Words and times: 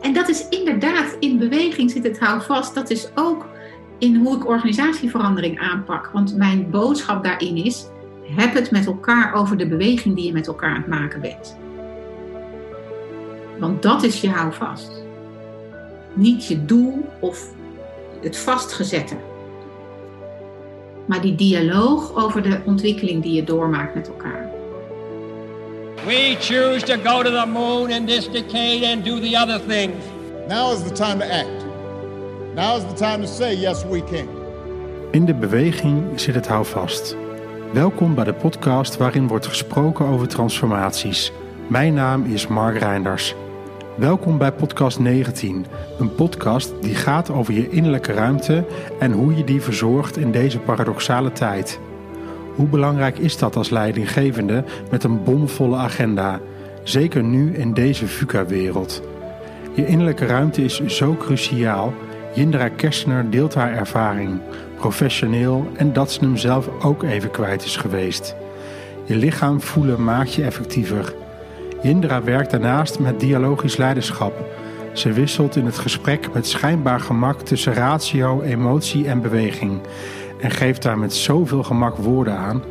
En 0.00 0.12
dat 0.12 0.28
is 0.28 0.48
inderdaad, 0.48 1.16
in 1.18 1.38
beweging 1.38 1.90
zit 1.90 2.04
het 2.04 2.18
houvast. 2.18 2.74
Dat 2.74 2.90
is 2.90 3.10
ook 3.14 3.46
in 3.98 4.16
hoe 4.16 4.36
ik 4.36 4.48
organisatieverandering 4.48 5.58
aanpak. 5.58 6.10
Want 6.12 6.36
mijn 6.36 6.70
boodschap 6.70 7.24
daarin 7.24 7.56
is, 7.56 7.86
heb 8.22 8.54
het 8.54 8.70
met 8.70 8.86
elkaar 8.86 9.34
over 9.34 9.56
de 9.56 9.66
beweging 9.66 10.14
die 10.14 10.26
je 10.26 10.32
met 10.32 10.46
elkaar 10.46 10.70
aan 10.70 10.76
het 10.76 10.86
maken 10.86 11.20
bent. 11.20 11.56
Want 13.58 13.82
dat 13.82 14.02
is 14.02 14.20
je 14.20 14.30
houvast. 14.30 15.04
Niet 16.12 16.46
je 16.46 16.64
doel 16.64 17.06
of 17.20 17.52
het 18.20 18.36
vastgezette. 18.36 19.16
Maar 21.06 21.20
die 21.20 21.34
dialoog 21.34 22.24
over 22.24 22.42
de 22.42 22.60
ontwikkeling 22.64 23.22
die 23.22 23.32
je 23.32 23.44
doormaakt 23.44 23.94
met 23.94 24.08
elkaar. 24.08 24.49
We 26.06 26.36
choose 26.40 26.82
to 26.84 26.96
go 26.96 27.22
to 27.22 27.30
the 27.30 27.46
moon 27.46 27.90
in 27.90 28.06
this 28.06 28.28
decade 28.28 28.84
and 28.84 29.04
do 29.04 29.20
the 29.20 29.36
other 29.36 29.58
things. 29.58 30.04
Now 30.48 30.72
is 30.72 30.82
the 30.82 30.92
time 30.92 31.18
to 31.18 31.24
act. 31.24 31.64
Now 32.54 32.76
is 32.76 32.84
the 32.84 32.94
time 32.94 33.20
to 33.20 33.26
say 33.26 33.54
yes 33.54 33.84
we 33.84 34.04
can. 34.04 34.28
In 35.10 35.24
de 35.24 35.34
beweging 35.34 36.20
zit 36.20 36.34
het 36.34 36.46
houvast. 36.48 37.16
Welkom 37.72 38.14
bij 38.14 38.24
de 38.24 38.34
podcast 38.34 38.96
waarin 38.96 39.28
wordt 39.28 39.46
gesproken 39.46 40.06
over 40.06 40.28
transformaties. 40.28 41.32
Mijn 41.68 41.94
naam 41.94 42.24
is 42.24 42.46
Mark 42.46 42.78
Reinders. 42.78 43.34
Welkom 43.96 44.38
bij 44.38 44.52
podcast 44.52 44.98
19, 44.98 45.66
een 45.98 46.14
podcast 46.14 46.72
die 46.80 46.94
gaat 46.94 47.30
over 47.30 47.54
je 47.54 47.70
innerlijke 47.70 48.12
ruimte 48.12 48.64
en 48.98 49.12
hoe 49.12 49.36
je 49.36 49.44
die 49.44 49.62
verzorgt 49.62 50.16
in 50.16 50.30
deze 50.30 50.58
paradoxale 50.58 51.32
tijd. 51.32 51.80
Hoe 52.60 52.68
belangrijk 52.68 53.18
is 53.18 53.38
dat 53.38 53.56
als 53.56 53.70
leidinggevende 53.70 54.64
met 54.90 55.04
een 55.04 55.22
bomvolle 55.22 55.76
agenda, 55.76 56.40
zeker 56.82 57.22
nu 57.22 57.54
in 57.54 57.74
deze 57.74 58.06
VUCA-wereld? 58.06 59.02
Je 59.74 59.86
innerlijke 59.86 60.26
ruimte 60.26 60.64
is 60.64 60.80
zo 60.86 61.16
cruciaal. 61.18 61.94
Jindra 62.34 62.68
Kerstner 62.68 63.30
deelt 63.30 63.54
haar 63.54 63.72
ervaring, 63.72 64.40
professioneel 64.76 65.66
en 65.76 65.92
dat 65.92 66.12
ze 66.12 66.20
hem 66.20 66.36
zelf 66.36 66.68
ook 66.82 67.02
even 67.02 67.30
kwijt 67.30 67.64
is 67.64 67.76
geweest. 67.76 68.34
Je 69.04 69.16
lichaam 69.16 69.60
voelen 69.60 70.04
maakt 70.04 70.34
je 70.34 70.42
effectiever. 70.42 71.14
Jindra 71.82 72.22
werkt 72.22 72.50
daarnaast 72.50 72.98
met 72.98 73.20
dialogisch 73.20 73.76
leiderschap. 73.76 74.32
Ze 74.92 75.12
wisselt 75.12 75.56
in 75.56 75.64
het 75.64 75.78
gesprek 75.78 76.32
met 76.32 76.46
schijnbaar 76.46 77.00
gemak 77.00 77.40
tussen 77.40 77.74
ratio, 77.74 78.40
emotie 78.40 79.08
en 79.08 79.20
beweging. 79.20 79.80
En 80.40 80.50
geeft 80.50 80.82
daar 80.82 80.98
met 80.98 81.14
zoveel 81.14 81.62
gemak 81.62 81.96
woorden 81.96 82.36
aan. 82.36 82.62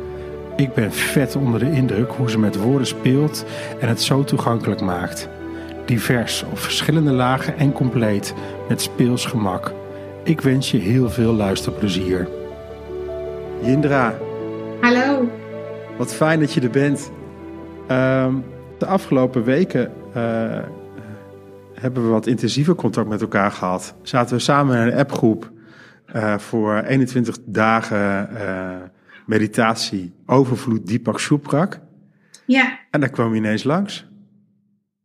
Ik 0.56 0.74
ben 0.74 0.92
vet 0.92 1.36
onder 1.36 1.60
de 1.60 1.70
indruk 1.70 2.10
hoe 2.10 2.30
ze 2.30 2.38
met 2.38 2.56
woorden 2.56 2.86
speelt 2.86 3.44
en 3.80 3.88
het 3.88 4.02
zo 4.02 4.24
toegankelijk 4.24 4.80
maakt. 4.80 5.28
Divers 5.86 6.44
op 6.50 6.58
verschillende 6.58 7.12
lagen 7.12 7.58
en 7.58 7.72
compleet 7.72 8.34
met 8.68 8.80
speels 8.80 9.26
gemak. 9.26 9.72
Ik 10.24 10.40
wens 10.40 10.70
je 10.70 10.78
heel 10.78 11.10
veel 11.10 11.32
luisterplezier. 11.32 12.28
Jindra. 13.62 14.14
Hallo. 14.80 15.28
Wat 15.98 16.14
fijn 16.14 16.40
dat 16.40 16.52
je 16.52 16.60
er 16.60 16.70
bent. 16.70 17.10
Ehm, 17.86 18.34
de 18.78 18.86
afgelopen 18.86 19.44
weken 19.44 19.92
uh, 20.16 20.58
hebben 21.74 22.02
we 22.02 22.08
wat 22.08 22.26
intensiever 22.26 22.74
contact 22.74 23.08
met 23.08 23.20
elkaar 23.20 23.50
gehad. 23.50 23.94
Zaten 24.02 24.36
we 24.36 24.42
samen 24.42 24.76
in 24.76 24.92
een 24.92 24.98
appgroep 24.98 25.50
uh, 26.14 26.38
voor 26.38 26.80
21 26.80 27.36
dagen 27.44 28.30
uh, 28.32 28.76
meditatie 29.26 30.12
overvloed 30.26 30.86
Deepak 30.86 31.20
Choprak. 31.20 31.80
Ja. 32.46 32.78
En 32.90 33.00
daar 33.00 33.10
kwam 33.10 33.30
je 33.30 33.36
ineens 33.36 33.64
langs. 33.64 34.06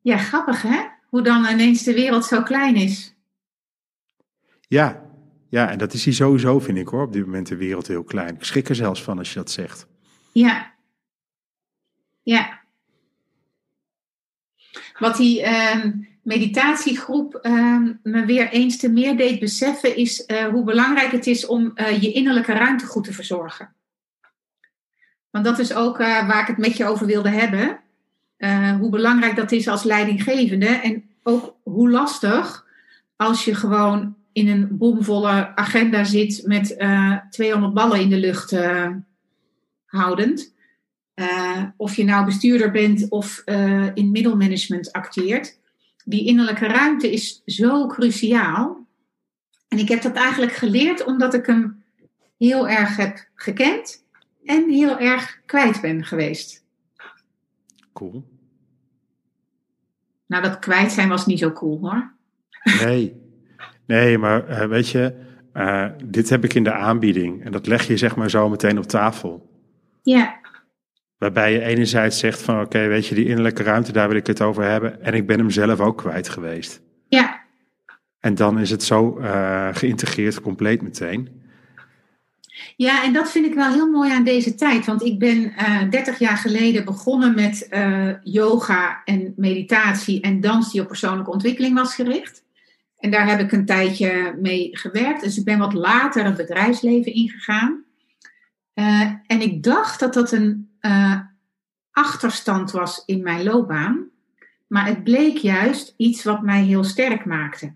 Ja, 0.02 0.18
grappig 0.18 0.62
hè? 0.62 0.80
Hoe 1.10 1.22
dan 1.22 1.46
ineens 1.46 1.84
de 1.84 1.94
wereld 1.94 2.26
zo 2.26 2.42
klein 2.42 2.76
is. 2.76 3.16
Ja, 4.68 5.06
ja, 5.50 5.70
en 5.70 5.78
dat 5.78 5.94
is 5.94 6.06
hier 6.06 6.14
sowieso, 6.14 6.60
vind 6.60 6.78
ik 6.78 6.88
hoor, 6.88 7.04
op 7.04 7.14
dit 7.14 7.26
moment 7.26 7.48
de 7.48 7.56
wereld 7.56 7.88
heel 7.88 8.04
klein. 8.04 8.36
Ik 8.36 8.44
schrik 8.44 8.70
er 8.70 8.76
zelfs 8.76 9.04
van 9.04 9.18
als 9.18 9.30
je 9.30 9.36
dat 9.36 9.52
zegt. 9.52 9.88
Ja. 10.32 10.74
Ja. 12.24 12.60
Wat 15.00 15.18
die 15.18 15.42
uh, 15.42 15.86
meditatiegroep 16.26 17.40
uh, 17.42 17.80
me 18.04 18.26
weer 18.26 18.50
eens 18.50 18.78
te 18.78 18.90
meer 18.90 19.18
deed 19.18 19.40
beseffen, 19.40 19.96
is 19.96 20.24
uh, 20.28 20.46
hoe 20.46 20.64
belangrijk 20.64 21.12
het 21.12 21.28
is 21.28 21.46
om 21.46 21.72
uh, 21.76 22.02
je 22.02 22.12
innerlijke 22.12 22.54
ruimte 22.54 22.86
goed 22.86 23.04
te 23.04 23.14
verzorgen. 23.14 23.74
Want 25.30 25.46
dat 25.46 25.60
is 25.60 25.74
ook 25.74 26.00
uh, 26.00 26.28
waar 26.28 26.42
ik 26.42 26.48
het 26.48 26.58
met 26.58 26.78
je 26.78 26.86
over 26.86 27.06
wilde 27.06 27.30
hebben. 27.30 27.80
hoe 28.80 28.90
belangrijk 28.90 29.36
dat 29.36 29.52
is 29.52 29.68
als 29.68 29.84
leidinggevende. 29.84 30.66
En 30.66 31.04
ook 31.24 31.56
hoe 31.64 31.90
lastig 31.90 32.66
als 33.16 33.46
je 33.46 33.56
gewoon 33.56 34.16
in 34.32 34.48
een 34.48 34.68
bomvolle 34.72 35.56
agenda 35.56 36.04
zit 36.04 36.42
met 36.46 36.78
200 37.30 37.74
ballen 37.74 38.00
in 38.00 38.10
de 38.10 38.18
lucht 38.18 38.56
houdend. 39.86 40.54
Of 41.78 41.96
je 41.96 42.04
nou 42.04 42.26
bestuurder 42.26 42.72
bent 42.72 43.10
of 43.10 43.42
in 43.94 44.12
middelmanagement 44.12 44.92
acteert. 44.92 45.58
Die 46.08 46.26
innerlijke 46.26 46.68
ruimte 46.68 47.12
is 47.12 47.42
zo 47.46 47.88
cruciaal. 47.88 48.88
En 49.68 49.78
ik 49.78 49.90
heb 49.90 50.02
dat 50.02 50.16
eigenlijk 50.16 50.52
geleerd 50.52 51.06
omdat 51.06 51.34
ik 51.34 51.46
hem 51.46 51.84
heel 52.38 52.70
erg 52.70 52.98
heb 52.98 53.28
gekend 53.36 54.04
en 54.44 54.70
heel 54.70 55.00
erg 55.00 55.42
kwijt 55.46 55.82
ben 55.82 56.06
geweest. 56.06 56.64
Cool. 57.94 58.26
Nou, 60.26 60.44
dat 60.44 60.60
kwijt 60.60 60.92
zijn 60.92 61.10
was 61.10 61.26
niet 61.26 61.40
zo 61.40 61.52
cool 61.52 61.80
hoor. 61.80 62.12
Nee, 62.84 63.22
nee 63.86 64.18
maar 64.18 64.50
uh, 64.50 64.68
weet 64.68 64.90
je, 64.90 65.16
dit 66.04 66.30
heb 66.30 66.44
ik 66.44 66.54
in 66.54 66.64
de 66.64 66.74
aanbieding. 66.74 67.44
En 67.44 67.52
dat 67.52 67.68
leg 67.68 67.88
je 67.88 67.98
zeg 67.98 68.16
maar 68.16 68.30
zo 68.30 68.50
meteen 68.50 68.78
op 68.78 68.86
tafel. 68.86 69.50
Ja. 70.04 70.40
Waarbij 71.18 71.52
je 71.52 71.62
enerzijds 71.62 72.20
zegt 72.20 72.42
van 72.42 72.56
oké, 72.56 72.66
okay, 72.66 72.88
weet 72.88 73.08
je, 73.08 73.16
die 73.16 73.26
innerlijke 73.26 73.64
ruimte, 73.64 73.92
daar 73.92 74.08
wil 74.08 74.18
ik 74.18 74.28
het 74.28 74.42
over 74.42 74.64
hebben. 74.64 75.04
En 75.04 75.14
ik 75.14 75.28
ben 75.28 75.40
hem 75.40 75.50
zelf 75.50 75.80
ook 75.80 75.98
kwijt 75.98 76.30
geweest. 76.30 76.82
Ja. 77.08 77.44
En 78.20 78.36
dan 78.36 78.60
is 78.60 78.70
het 78.70 78.84
zo 78.84 79.20
uh, 79.20 79.70
geïntegreerd 79.72 80.42
compleet 80.42 80.82
meteen. 80.82 81.44
Ja, 82.76 83.04
en 83.04 83.14
dat 83.14 83.32
vind 83.32 83.46
ik 83.46 83.54
wel 83.54 83.72
heel 83.72 83.92
mooi 83.92 84.12
aan 84.12 84.24
deze 84.24 84.56
tijd. 84.56 84.86
Want 84.86 85.04
ik 85.04 85.20
ben 85.20 85.38
uh, 85.38 85.90
30 85.90 86.20
jaar 86.20 86.38
geleden 86.38 86.86
begonnen 86.86 87.36
met 87.36 87.68
uh, 87.72 88.10
yoga 88.24 89.02
en 89.04 89.34
meditatie 89.36 90.22
en 90.22 90.42
dans 90.42 90.72
die 90.72 90.82
op 90.82 90.88
persoonlijke 90.88 91.32
ontwikkeling 91.32 91.76
was 91.76 91.96
gericht. 91.96 92.44
En 93.00 93.12
daar 93.12 93.28
heb 93.28 93.40
ik 93.40 93.52
een 93.52 93.66
tijdje 93.66 94.36
mee 94.42 94.70
gewerkt. 94.72 95.22
Dus 95.22 95.38
ik 95.38 95.46
ben 95.46 95.58
wat 95.58 95.74
later 95.74 96.26
het 96.26 96.36
bedrijfsleven 96.36 97.14
ingegaan. 97.14 97.84
Uh, 98.76 99.02
en 99.28 99.42
ik 99.42 99.64
dacht 99.64 100.00
dat 100.00 100.14
dat 100.14 100.32
een 100.32 100.75
uh, 100.86 101.20
achterstand 101.92 102.72
was 102.72 103.04
in 103.06 103.24
mijn 103.24 103.44
loopbaan. 103.44 104.10
Maar 104.68 104.86
het 104.86 105.04
bleek 105.04 105.38
juist 105.38 105.94
iets 105.98 106.24
wat 106.24 106.42
mij 106.42 106.64
heel 106.64 106.84
sterk 106.84 107.26
maakte. 107.26 107.74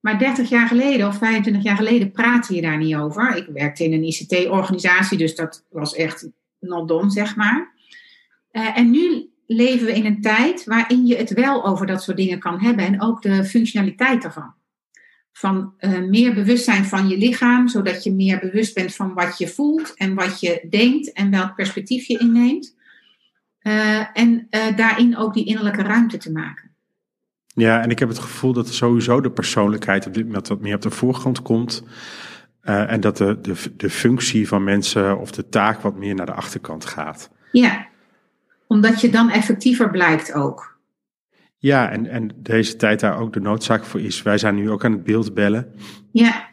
Maar 0.00 0.18
30 0.18 0.48
jaar 0.48 0.66
geleden 0.66 1.06
of 1.06 1.16
25 1.16 1.62
jaar 1.62 1.76
geleden 1.76 2.10
praatte 2.10 2.54
je 2.54 2.62
daar 2.62 2.78
niet 2.78 2.96
over. 2.96 3.36
Ik 3.36 3.46
werkte 3.52 3.84
in 3.84 3.92
een 3.92 4.04
ICT-organisatie, 4.04 5.18
dus 5.18 5.34
dat 5.34 5.64
was 5.70 5.94
echt 5.94 6.28
not 6.58 6.88
done, 6.88 7.10
zeg 7.10 7.36
maar. 7.36 7.74
Uh, 8.52 8.78
en 8.78 8.90
nu 8.90 9.30
leven 9.46 9.86
we 9.86 9.94
in 9.94 10.06
een 10.06 10.20
tijd 10.20 10.64
waarin 10.64 11.06
je 11.06 11.16
het 11.16 11.32
wel 11.32 11.64
over 11.64 11.86
dat 11.86 12.02
soort 12.02 12.16
dingen 12.16 12.38
kan 12.38 12.60
hebben 12.60 12.84
en 12.84 13.02
ook 13.02 13.22
de 13.22 13.44
functionaliteit 13.44 14.22
daarvan 14.22 14.54
van 15.32 15.74
uh, 15.78 16.08
meer 16.08 16.34
bewustzijn 16.34 16.84
van 16.84 17.08
je 17.08 17.18
lichaam, 17.18 17.68
zodat 17.68 18.04
je 18.04 18.12
meer 18.12 18.38
bewust 18.38 18.74
bent 18.74 18.94
van 18.94 19.14
wat 19.14 19.38
je 19.38 19.48
voelt 19.48 19.94
en 19.94 20.14
wat 20.14 20.40
je 20.40 20.66
denkt 20.70 21.12
en 21.12 21.30
welk 21.30 21.54
perspectief 21.54 22.06
je 22.06 22.18
inneemt. 22.18 22.76
Uh, 23.62 24.18
en 24.18 24.46
uh, 24.50 24.76
daarin 24.76 25.16
ook 25.16 25.34
die 25.34 25.44
innerlijke 25.44 25.82
ruimte 25.82 26.16
te 26.16 26.32
maken. 26.32 26.70
Ja, 27.46 27.82
en 27.82 27.90
ik 27.90 27.98
heb 27.98 28.08
het 28.08 28.18
gevoel 28.18 28.52
dat 28.52 28.68
sowieso 28.68 29.20
de 29.20 29.30
persoonlijkheid 29.30 30.06
op 30.06 30.14
dit 30.14 30.26
moment 30.26 30.48
wat 30.48 30.60
meer 30.60 30.74
op 30.74 30.82
de 30.82 30.90
voorgrond 30.90 31.42
komt. 31.42 31.82
en 32.62 33.00
dat 33.00 33.16
de, 33.16 33.38
de, 33.40 33.54
de 33.76 33.90
functie 33.90 34.48
van 34.48 34.64
mensen 34.64 35.18
of 35.18 35.30
de 35.30 35.48
taak 35.48 35.80
wat 35.80 35.96
meer 35.96 36.14
naar 36.14 36.26
de 36.26 36.34
achterkant 36.34 36.84
gaat. 36.84 37.30
Ja, 37.52 37.86
omdat 38.66 39.00
je 39.00 39.10
dan 39.10 39.30
effectiever 39.30 39.90
blijkt 39.90 40.32
ook. 40.32 40.69
Ja, 41.62 41.90
en, 41.90 42.06
en 42.06 42.30
deze 42.36 42.76
tijd 42.76 43.00
daar 43.00 43.18
ook 43.18 43.32
de 43.32 43.40
noodzaak 43.40 43.84
voor 43.84 44.00
is. 44.00 44.22
Wij 44.22 44.38
zijn 44.38 44.54
nu 44.54 44.70
ook 44.70 44.84
aan 44.84 44.92
het 44.92 45.04
beeld 45.04 45.34
bellen. 45.34 45.72
Ja. 46.12 46.48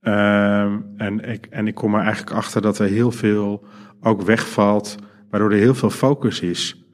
Uh, 0.00 0.76
en, 0.96 1.20
ik, 1.30 1.46
en 1.46 1.66
ik 1.66 1.74
kom 1.74 1.94
er 1.94 2.00
eigenlijk 2.00 2.36
achter 2.36 2.62
dat 2.62 2.78
er 2.78 2.88
heel 2.88 3.12
veel 3.12 3.64
ook 4.00 4.22
wegvalt, 4.22 4.96
waardoor 5.30 5.52
er 5.52 5.58
heel 5.58 5.74
veel 5.74 5.90
focus 5.90 6.40
is 6.40 6.84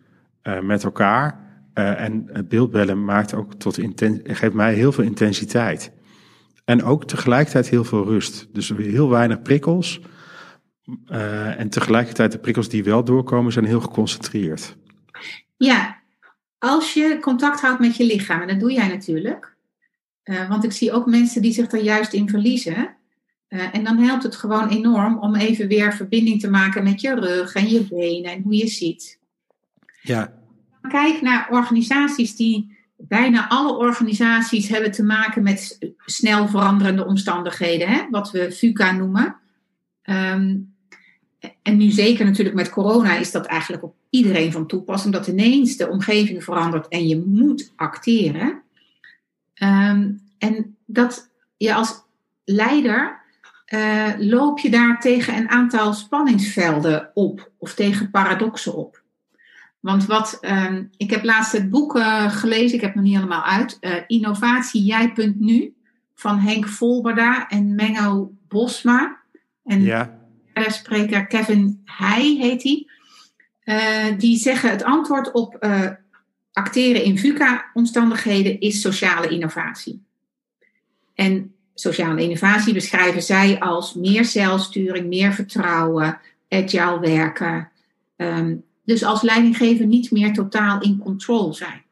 uh, 0.43 0.61
met 0.61 0.85
elkaar. 0.85 1.47
Uh, 1.75 2.01
en 2.01 2.29
het 2.33 2.49
beeldbellen 2.49 3.05
maakt 3.05 3.35
ook 3.35 3.55
tot 3.55 3.79
inten 3.79 4.21
geeft 4.25 4.55
mij 4.55 4.75
heel 4.75 4.93
veel 4.93 5.05
intensiteit. 5.05 5.93
En 6.65 6.83
ook 6.83 7.05
tegelijkertijd 7.05 7.69
heel 7.69 7.85
veel 7.85 8.05
rust. 8.05 8.49
Dus 8.53 8.73
heel 8.77 9.11
weinig 9.11 9.43
prikkels. 9.43 10.01
Uh, 11.13 11.61
en 11.61 11.69
tegelijkertijd 11.69 12.33
de 12.33 12.39
prikkels 12.39 12.69
die 12.69 12.85
wel 12.85 13.05
doorkomen 13.05 13.53
zijn 13.53 13.65
heel 13.65 13.81
geconcentreerd. 13.81 14.77
Ja, 15.57 15.98
als 16.59 16.95
je 16.95 17.19
contact 17.21 17.61
houdt 17.61 17.81
met 17.81 17.97
je 17.97 18.05
lichaam, 18.05 18.41
en 18.41 18.49
dat 18.49 18.61
doe 18.61 18.73
jij 18.73 18.89
natuurlijk, 18.89 19.57
Uh, 20.29 20.49
want 20.49 20.65
ik 20.65 20.73
zie 20.73 20.93
ook 20.93 21.07
mensen 21.07 21.43
die 21.43 21.53
zich 21.53 21.73
er 21.73 21.83
juist 21.83 22.13
in 22.13 22.29
verliezen. 22.29 22.97
Uh, 23.49 23.75
en 23.75 23.85
dan 23.85 23.99
helpt 23.99 24.23
het 24.23 24.37
gewoon 24.37 24.69
enorm 24.69 25.19
om 25.19 25.35
even 25.35 25.69
weer 25.69 25.95
verbinding 25.95 26.41
te 26.41 26.51
maken 26.51 26.85
met 26.85 27.01
je 27.01 27.15
rug 27.15 27.55
en 27.55 27.69
je 27.69 27.87
benen 27.87 28.33
en 28.33 28.43
hoe 28.43 28.57
je 28.57 28.67
ziet. 28.67 29.19
Ja. 30.03 30.33
Kijk 30.89 31.21
naar 31.21 31.49
organisaties 31.51 32.37
die, 32.37 32.77
bijna 32.97 33.49
alle 33.49 33.77
organisaties 33.77 34.69
hebben 34.69 34.91
te 34.91 35.05
maken 35.05 35.43
met 35.43 35.79
snel 36.05 36.49
veranderende 36.49 37.07
omstandigheden, 37.07 37.89
hè? 37.89 38.07
wat 38.11 38.31
we 38.31 38.53
VUCA 38.53 38.93
noemen. 38.93 39.37
Um, 40.03 40.75
en 41.63 41.77
nu 41.77 41.91
zeker 41.91 42.25
natuurlijk 42.25 42.57
met 42.57 42.71
corona 42.71 43.17
is 43.17 43.31
dat 43.31 43.47
eigenlijk 43.47 43.83
op 43.83 43.95
iedereen 44.11 44.53
van 44.53 44.67
toepassing, 44.67 45.15
dat 45.15 45.27
ineens 45.27 45.77
de 45.77 45.89
omgeving 45.89 46.45
verandert 46.45 46.89
en 46.89 47.09
je 47.09 47.23
moet 47.27 47.73
acteren. 47.77 48.63
Um, 49.63 50.21
en 50.39 50.77
dat 50.87 51.31
je 51.57 51.75
als 51.75 52.03
leider 52.45 53.21
uh, 53.75 54.13
loop 54.19 54.59
je 54.59 54.71
daar 54.71 55.01
tegen 55.01 55.37
een 55.37 55.49
aantal 55.49 55.93
spanningsvelden 55.93 57.11
op 57.15 57.51
of 57.59 57.75
tegen 57.75 58.11
paradoxen 58.11 58.77
op. 58.77 59.03
Want 59.81 60.07
wat, 60.07 60.39
um, 60.41 60.91
ik 60.97 61.11
heb 61.11 61.25
laatst 61.25 61.53
het 61.53 61.71
boek 61.71 61.97
uh, 61.97 62.31
gelezen, 62.31 62.75
ik 62.75 62.81
heb 62.81 62.95
het 62.95 62.95
nog 62.95 63.05
niet 63.05 63.15
helemaal 63.15 63.45
uit, 63.45 63.79
uh, 63.81 63.95
Innovatie 64.07 64.83
Jij.nu 64.83 65.75
van 66.15 66.39
Henk 66.39 66.69
Volberda 66.69 67.49
en 67.49 67.75
Mengo 67.75 68.33
Bosma. 68.49 69.17
En 69.65 69.83
ja 69.83 70.19
spreker 70.67 71.27
Kevin 71.27 71.83
Heij 71.85 72.37
heet 72.41 72.63
hij. 72.63 72.87
Uh, 73.69 74.07
die 74.19 74.39
zeggen 74.39 74.71
het 74.71 74.83
antwoord 74.83 75.33
op 75.33 75.57
uh, 75.61 75.91
acteren 76.53 77.05
in 77.05 77.19
VUCA-omstandigheden 77.19 78.61
is 78.61 78.81
sociale 78.81 79.29
innovatie. 79.29 80.03
En 81.15 81.55
sociale 81.75 82.23
innovatie 82.23 82.73
beschrijven 82.73 83.23
zij 83.23 83.61
als 83.61 83.95
meer 83.95 84.25
zelfsturing, 84.25 85.07
meer 85.07 85.33
vertrouwen, 85.33 86.21
agile 86.49 87.01
werken. 87.01 87.71
Um, 88.17 88.65
dus 88.85 89.05
als 89.05 89.23
leidinggever 89.23 89.87
niet 89.87 90.11
meer 90.11 90.33
totaal 90.33 90.81
in 90.81 90.99
control 90.99 91.55
zijn. 91.55 91.83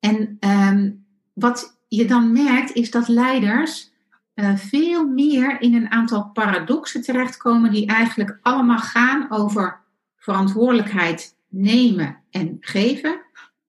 En 0.00 0.38
um, 0.40 1.04
wat 1.32 1.78
je 1.88 2.04
dan 2.04 2.32
merkt 2.32 2.72
is 2.72 2.90
dat 2.90 3.08
leiders 3.08 3.90
uh, 4.34 4.56
veel 4.56 5.06
meer 5.06 5.60
in 5.60 5.74
een 5.74 5.90
aantal 5.90 6.30
paradoxen 6.32 7.02
terechtkomen 7.02 7.70
die 7.70 7.86
eigenlijk 7.86 8.38
allemaal 8.42 8.78
gaan 8.78 9.26
over 9.30 9.86
verantwoordelijkheid 10.28 11.36
nemen 11.48 12.16
en 12.30 12.56
geven 12.60 13.20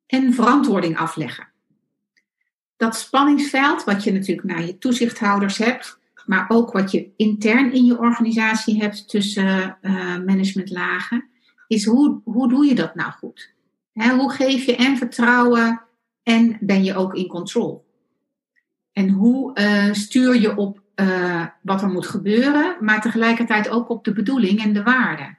en 0.05 0.33
verantwoording 0.33 0.97
afleggen. 0.97 1.47
Dat 2.77 2.95
spanningsveld, 2.95 3.83
wat 3.83 4.03
je 4.03 4.11
natuurlijk 4.11 4.47
naar 4.47 4.65
je 4.65 4.77
toezichthouders 4.77 5.57
hebt, 5.57 5.99
maar 6.25 6.45
ook 6.47 6.71
wat 6.71 6.91
je 6.91 7.09
intern 7.15 7.73
in 7.73 7.85
je 7.85 7.99
organisatie 7.99 8.81
hebt 8.81 9.09
tussen 9.09 9.77
uh, 9.81 9.93
managementlagen, 10.25 11.29
is 11.67 11.85
hoe, 11.85 12.21
hoe 12.23 12.49
doe 12.49 12.65
je 12.65 12.75
dat 12.75 12.95
nou 12.95 13.11
goed? 13.11 13.53
Hoe 13.93 14.31
geef 14.31 14.65
je 14.65 14.75
en 14.75 14.97
vertrouwen 14.97 15.81
en 16.23 16.57
ben 16.59 16.83
je 16.83 16.95
ook 16.95 17.13
in 17.13 17.27
control? 17.27 17.85
En 18.91 19.09
hoe 19.09 19.59
uh, 19.59 19.93
stuur 19.93 20.41
je 20.41 20.57
op 20.57 20.81
uh, 20.95 21.45
wat 21.61 21.81
er 21.81 21.89
moet 21.89 22.07
gebeuren, 22.07 22.77
maar 22.79 23.01
tegelijkertijd 23.01 23.69
ook 23.69 23.89
op 23.89 24.03
de 24.03 24.13
bedoeling 24.13 24.63
en 24.63 24.73
de 24.73 24.83
waarde. 24.83 25.37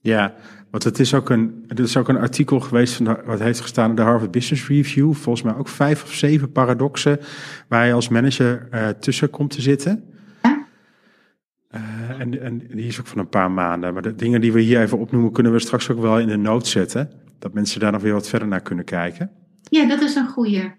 Ja, 0.00 0.34
want 0.70 0.84
het 0.84 0.98
is 0.98 1.14
ook 1.14 1.30
een, 1.30 1.64
het 1.68 1.78
is 1.78 1.96
ook 1.96 2.08
een 2.08 2.18
artikel 2.18 2.60
geweest 2.60 2.94
van 2.94 3.18
wat 3.24 3.38
heeft 3.38 3.60
gestaan 3.60 3.90
in 3.90 3.96
de 3.96 4.02
Harvard 4.02 4.30
Business 4.30 4.68
Review. 4.68 5.14
Volgens 5.14 5.44
mij 5.44 5.54
ook 5.54 5.68
vijf 5.68 6.02
of 6.02 6.12
zeven 6.12 6.52
paradoxen 6.52 7.18
waar 7.68 7.86
je 7.86 7.92
als 7.92 8.08
manager 8.08 8.68
uh, 8.74 8.88
tussen 8.88 9.30
komt 9.30 9.50
te 9.50 9.60
zitten. 9.60 10.04
Ja. 10.42 10.66
Uh, 11.74 12.20
en, 12.20 12.42
en 12.42 12.58
die 12.58 12.86
is 12.86 13.00
ook 13.00 13.06
van 13.06 13.18
een 13.18 13.28
paar 13.28 13.50
maanden. 13.50 13.92
Maar 13.92 14.02
de 14.02 14.14
dingen 14.14 14.40
die 14.40 14.52
we 14.52 14.60
hier 14.60 14.80
even 14.80 14.98
opnoemen, 14.98 15.32
kunnen 15.32 15.52
we 15.52 15.58
straks 15.58 15.90
ook 15.90 16.00
wel 16.00 16.18
in 16.18 16.28
de 16.28 16.36
noot 16.36 16.66
zetten. 16.66 17.10
Dat 17.38 17.54
mensen 17.54 17.80
daar 17.80 17.92
nog 17.92 18.02
weer 18.02 18.12
wat 18.12 18.28
verder 18.28 18.48
naar 18.48 18.62
kunnen 18.62 18.84
kijken. 18.84 19.30
Ja, 19.62 19.86
dat 19.88 20.00
is 20.00 20.14
een 20.14 20.28
goede. 20.28 20.74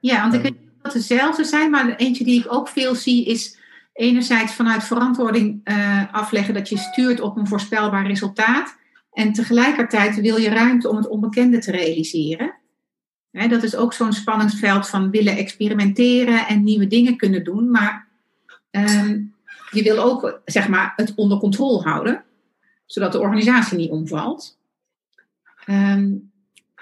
Ja, 0.00 0.20
want 0.20 0.34
ik 0.34 0.42
weet 0.42 0.56
dat 0.82 0.92
dezelfde 0.92 1.44
zijn, 1.44 1.70
maar 1.70 1.94
eentje 1.96 2.24
die 2.24 2.40
ik 2.40 2.52
ook 2.52 2.68
veel 2.68 2.94
zie 2.94 3.24
is 3.24 3.58
enerzijds 3.92 4.54
vanuit 4.54 4.84
verantwoording 4.84 5.60
uh, 5.64 6.14
afleggen 6.14 6.54
dat 6.54 6.68
je 6.68 6.76
stuurt 6.76 7.20
op 7.20 7.36
een 7.36 7.46
voorspelbaar 7.46 8.06
resultaat. 8.06 8.76
En 9.12 9.32
tegelijkertijd 9.32 10.20
wil 10.20 10.36
je 10.36 10.48
ruimte 10.48 10.88
om 10.88 10.96
het 10.96 11.08
onbekende 11.08 11.58
te 11.58 11.70
realiseren. 11.70 12.54
Dat 13.30 13.62
is 13.62 13.76
ook 13.76 13.92
zo'n 13.92 14.12
spanningsveld 14.12 14.88
van 14.88 15.10
willen 15.10 15.36
experimenteren 15.36 16.46
en 16.46 16.64
nieuwe 16.64 16.86
dingen 16.86 17.16
kunnen 17.16 17.44
doen. 17.44 17.70
Maar 17.70 18.08
um, 18.70 19.34
je 19.70 19.82
wil 19.82 19.98
ook 19.98 20.40
zeg 20.44 20.68
maar, 20.68 20.92
het 20.96 21.14
onder 21.14 21.38
controle 21.38 21.82
houden, 21.82 22.24
zodat 22.86 23.12
de 23.12 23.20
organisatie 23.20 23.78
niet 23.78 23.90
omvalt. 23.90 24.58
Um, 25.66 26.31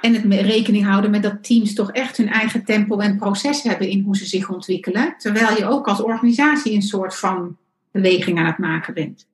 en 0.00 0.14
het 0.14 0.24
rekening 0.46 0.84
houden 0.84 1.10
met 1.10 1.22
dat 1.22 1.44
teams 1.44 1.74
toch 1.74 1.92
echt 1.92 2.16
hun 2.16 2.28
eigen 2.28 2.64
tempo 2.64 2.98
en 2.98 3.16
proces 3.16 3.62
hebben 3.62 3.88
in 3.88 4.02
hoe 4.02 4.16
ze 4.16 4.26
zich 4.26 4.50
ontwikkelen. 4.50 5.14
Terwijl 5.18 5.56
je 5.56 5.66
ook 5.66 5.86
als 5.86 6.02
organisatie 6.02 6.74
een 6.74 6.82
soort 6.82 7.16
van 7.16 7.56
beweging 7.90 8.38
aan 8.38 8.46
het 8.46 8.58
maken 8.58 8.94
bent. 8.94 9.28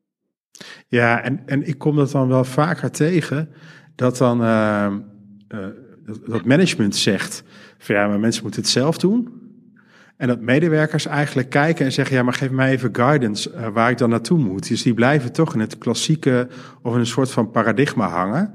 Ja, 0.88 1.22
en, 1.22 1.42
en 1.46 1.66
ik 1.66 1.78
kom 1.78 1.96
dat 1.96 2.10
dan 2.10 2.28
wel 2.28 2.44
vaker 2.44 2.90
tegen. 2.90 3.48
Dat 3.94 4.16
dan 4.16 4.42
uh, 4.42 4.92
uh, 5.54 5.66
dat 6.26 6.44
management 6.44 6.96
zegt: 6.96 7.42
van 7.78 7.94
ja, 7.94 8.06
maar 8.06 8.20
mensen 8.20 8.42
moeten 8.42 8.60
het 8.60 8.70
zelf 8.70 8.98
doen. 8.98 9.44
En 10.16 10.28
dat 10.28 10.40
medewerkers 10.40 11.06
eigenlijk 11.06 11.50
kijken 11.50 11.84
en 11.84 11.92
zeggen: 11.92 12.16
ja, 12.16 12.22
maar 12.22 12.32
geef 12.32 12.50
mij 12.50 12.70
even 12.70 12.94
guidance 12.94 13.52
uh, 13.52 13.68
waar 13.68 13.90
ik 13.90 13.98
dan 13.98 14.10
naartoe 14.10 14.38
moet. 14.38 14.68
Dus 14.68 14.82
die 14.82 14.94
blijven 14.94 15.32
toch 15.32 15.54
in 15.54 15.60
het 15.60 15.78
klassieke 15.78 16.48
of 16.82 16.94
in 16.94 17.00
een 17.00 17.06
soort 17.06 17.30
van 17.30 17.50
paradigma 17.50 18.08
hangen. 18.08 18.54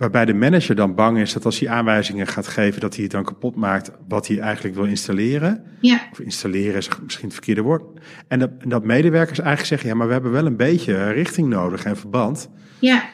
Waarbij 0.00 0.24
de 0.24 0.34
manager 0.34 0.74
dan 0.74 0.94
bang 0.94 1.18
is 1.18 1.32
dat 1.32 1.44
als 1.44 1.58
hij 1.58 1.68
aanwijzingen 1.68 2.26
gaat 2.26 2.46
geven, 2.46 2.80
dat 2.80 2.94
hij 2.94 3.02
het 3.02 3.12
dan 3.12 3.24
kapot 3.24 3.56
maakt 3.56 3.90
wat 4.08 4.26
hij 4.26 4.38
eigenlijk 4.38 4.74
wil 4.74 4.84
installeren. 4.84 5.64
Ja. 5.80 6.08
Of 6.12 6.20
installeren 6.20 6.76
is 6.76 6.88
misschien 7.02 7.24
het 7.24 7.34
verkeerde 7.34 7.60
woord. 7.60 7.82
En 8.28 8.38
dat, 8.38 8.50
dat 8.64 8.84
medewerkers 8.84 9.38
eigenlijk 9.38 9.68
zeggen, 9.68 9.88
ja, 9.88 9.94
maar 9.94 10.06
we 10.06 10.12
hebben 10.12 10.30
wel 10.30 10.46
een 10.46 10.56
beetje 10.56 11.10
richting 11.10 11.48
nodig 11.48 11.84
en 11.84 11.96
verband. 11.96 12.48
Ja. 12.78 13.10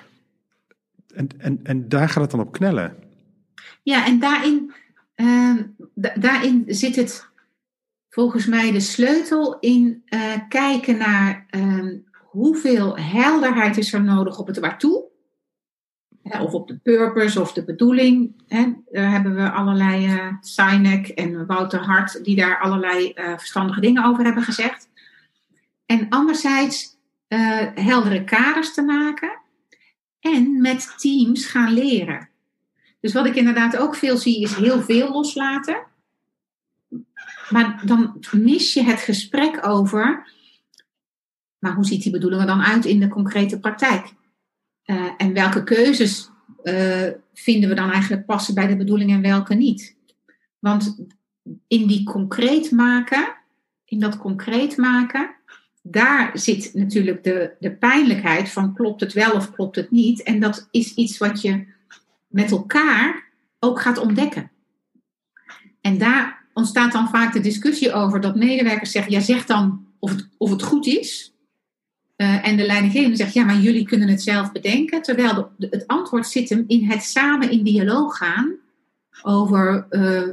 En, 1.14 1.28
en, 1.38 1.60
en 1.62 1.88
daar 1.88 2.08
gaat 2.08 2.22
het 2.22 2.30
dan 2.30 2.40
op 2.40 2.52
knellen. 2.52 2.94
Ja, 3.82 4.06
en 4.06 4.18
daarin, 4.18 4.72
uh, 5.16 5.54
daarin 6.14 6.64
zit 6.66 6.96
het 6.96 7.28
volgens 8.08 8.46
mij 8.46 8.72
de 8.72 8.80
sleutel 8.80 9.58
in 9.58 10.02
uh, 10.08 10.20
kijken 10.48 10.96
naar 10.96 11.46
uh, 11.50 11.92
hoeveel 12.30 12.98
helderheid 12.98 13.76
is 13.76 13.92
er 13.92 14.02
nodig 14.02 14.38
op 14.38 14.46
het 14.46 14.58
waartoe 14.58 15.14
of 16.30 16.52
op 16.52 16.68
de 16.68 16.76
purpose 16.76 17.40
of 17.40 17.52
de 17.52 17.64
bedoeling. 17.64 18.42
Hè. 18.48 18.72
Daar 18.90 19.10
hebben 19.10 19.34
we 19.34 19.50
allerlei 19.50 20.06
uh, 20.06 20.32
Sinek 20.40 21.08
en 21.08 21.46
Wouter 21.46 21.80
Hart 21.80 22.24
die 22.24 22.36
daar 22.36 22.60
allerlei 22.60 23.12
uh, 23.14 23.28
verstandige 23.28 23.80
dingen 23.80 24.04
over 24.04 24.24
hebben 24.24 24.42
gezegd. 24.42 24.88
En 25.86 26.08
anderzijds 26.08 26.98
uh, 27.28 27.66
heldere 27.74 28.24
kaders 28.24 28.74
te 28.74 28.82
maken 28.82 29.38
en 30.20 30.60
met 30.60 30.94
teams 30.96 31.46
gaan 31.46 31.72
leren. 31.72 32.28
Dus 33.00 33.12
wat 33.12 33.26
ik 33.26 33.34
inderdaad 33.34 33.76
ook 33.76 33.94
veel 33.94 34.16
zie 34.16 34.42
is 34.42 34.54
heel 34.54 34.82
veel 34.82 35.12
loslaten. 35.12 35.84
Maar 37.50 37.82
dan 37.84 38.24
mis 38.32 38.74
je 38.74 38.82
het 38.82 39.00
gesprek 39.00 39.66
over, 39.66 40.32
maar 41.58 41.74
hoe 41.74 41.84
ziet 41.84 42.02
die 42.02 42.12
bedoeling 42.12 42.40
er 42.40 42.46
dan 42.46 42.62
uit 42.62 42.84
in 42.84 43.00
de 43.00 43.08
concrete 43.08 43.60
praktijk? 43.60 44.14
Uh, 44.86 45.10
en 45.16 45.32
welke 45.32 45.64
keuzes 45.64 46.30
uh, 46.62 47.08
vinden 47.34 47.68
we 47.68 47.74
dan 47.74 47.90
eigenlijk 47.90 48.26
passen 48.26 48.54
bij 48.54 48.66
de 48.66 48.76
bedoeling 48.76 49.10
en 49.10 49.22
welke 49.22 49.54
niet? 49.54 49.96
Want 50.58 50.96
in 51.68 51.86
die 51.86 52.04
concreet 52.04 52.70
maken, 52.70 53.36
in 53.84 54.00
dat 54.00 54.16
concreet 54.16 54.76
maken, 54.76 55.34
daar 55.82 56.38
zit 56.38 56.74
natuurlijk 56.74 57.24
de, 57.24 57.54
de 57.60 57.72
pijnlijkheid 57.72 58.50
van 58.50 58.74
klopt 58.74 59.00
het 59.00 59.12
wel 59.12 59.32
of 59.32 59.52
klopt 59.52 59.76
het 59.76 59.90
niet. 59.90 60.22
En 60.22 60.40
dat 60.40 60.68
is 60.70 60.94
iets 60.94 61.18
wat 61.18 61.40
je 61.40 61.66
met 62.26 62.50
elkaar 62.50 63.24
ook 63.58 63.80
gaat 63.80 63.98
ontdekken. 63.98 64.50
En 65.80 65.98
daar 65.98 66.44
ontstaat 66.52 66.92
dan 66.92 67.08
vaak 67.08 67.32
de 67.32 67.40
discussie 67.40 67.92
over 67.92 68.20
dat 68.20 68.36
medewerkers 68.36 68.90
zeggen, 68.90 69.12
ja 69.12 69.20
zeg 69.20 69.46
dan 69.46 69.86
of 69.98 70.10
het, 70.10 70.28
of 70.36 70.50
het 70.50 70.62
goed 70.62 70.86
is. 70.86 71.35
Uh, 72.16 72.46
en 72.46 72.56
de 72.56 72.66
leidinggevende 72.66 73.16
zegt, 73.16 73.32
ja, 73.32 73.44
maar 73.44 73.58
jullie 73.58 73.86
kunnen 73.86 74.08
het 74.08 74.22
zelf 74.22 74.52
bedenken. 74.52 75.02
Terwijl 75.02 75.50
de, 75.56 75.66
het 75.70 75.86
antwoord 75.86 76.26
zit 76.26 76.48
hem 76.48 76.64
in 76.66 76.84
het 76.84 77.02
samen 77.02 77.50
in 77.50 77.64
dialoog 77.64 78.16
gaan 78.16 78.56
over, 79.22 79.86
uh, 79.90 80.28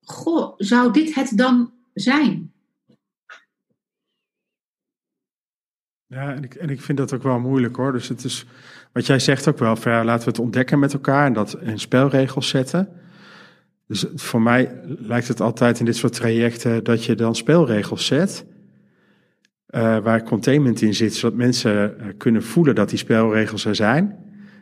goh, 0.00 0.54
zou 0.56 0.92
dit 0.92 1.14
het 1.14 1.32
dan 1.34 1.72
zijn? 1.94 2.52
Ja, 6.06 6.34
en 6.34 6.44
ik, 6.44 6.54
en 6.54 6.70
ik 6.70 6.80
vind 6.80 6.98
dat 6.98 7.12
ook 7.12 7.22
wel 7.22 7.38
moeilijk 7.38 7.76
hoor. 7.76 7.92
Dus 7.92 8.08
het 8.08 8.24
is, 8.24 8.46
wat 8.92 9.06
jij 9.06 9.18
zegt 9.18 9.48
ook 9.48 9.58
wel, 9.58 9.76
van, 9.76 10.04
laten 10.04 10.24
we 10.24 10.30
het 10.30 10.38
ontdekken 10.38 10.78
met 10.78 10.92
elkaar 10.92 11.26
en 11.26 11.32
dat 11.32 11.56
in 11.60 11.78
spelregels 11.78 12.48
zetten. 12.48 12.88
Dus 13.86 14.04
voor 14.14 14.42
mij 14.42 14.80
lijkt 14.84 15.28
het 15.28 15.40
altijd 15.40 15.78
in 15.78 15.84
dit 15.84 15.96
soort 15.96 16.12
trajecten 16.12 16.84
dat 16.84 17.04
je 17.04 17.14
dan 17.14 17.36
spelregels 17.36 18.06
zet. 18.06 18.44
Uh, 19.74 19.98
waar 19.98 20.22
containment 20.22 20.80
in 20.80 20.94
zit, 20.94 21.14
zodat 21.14 21.36
mensen 21.36 21.96
uh, 22.00 22.06
kunnen 22.16 22.42
voelen 22.42 22.74
dat 22.74 22.88
die 22.88 22.98
spelregels 22.98 23.64
er 23.64 23.74
zijn. 23.74 24.16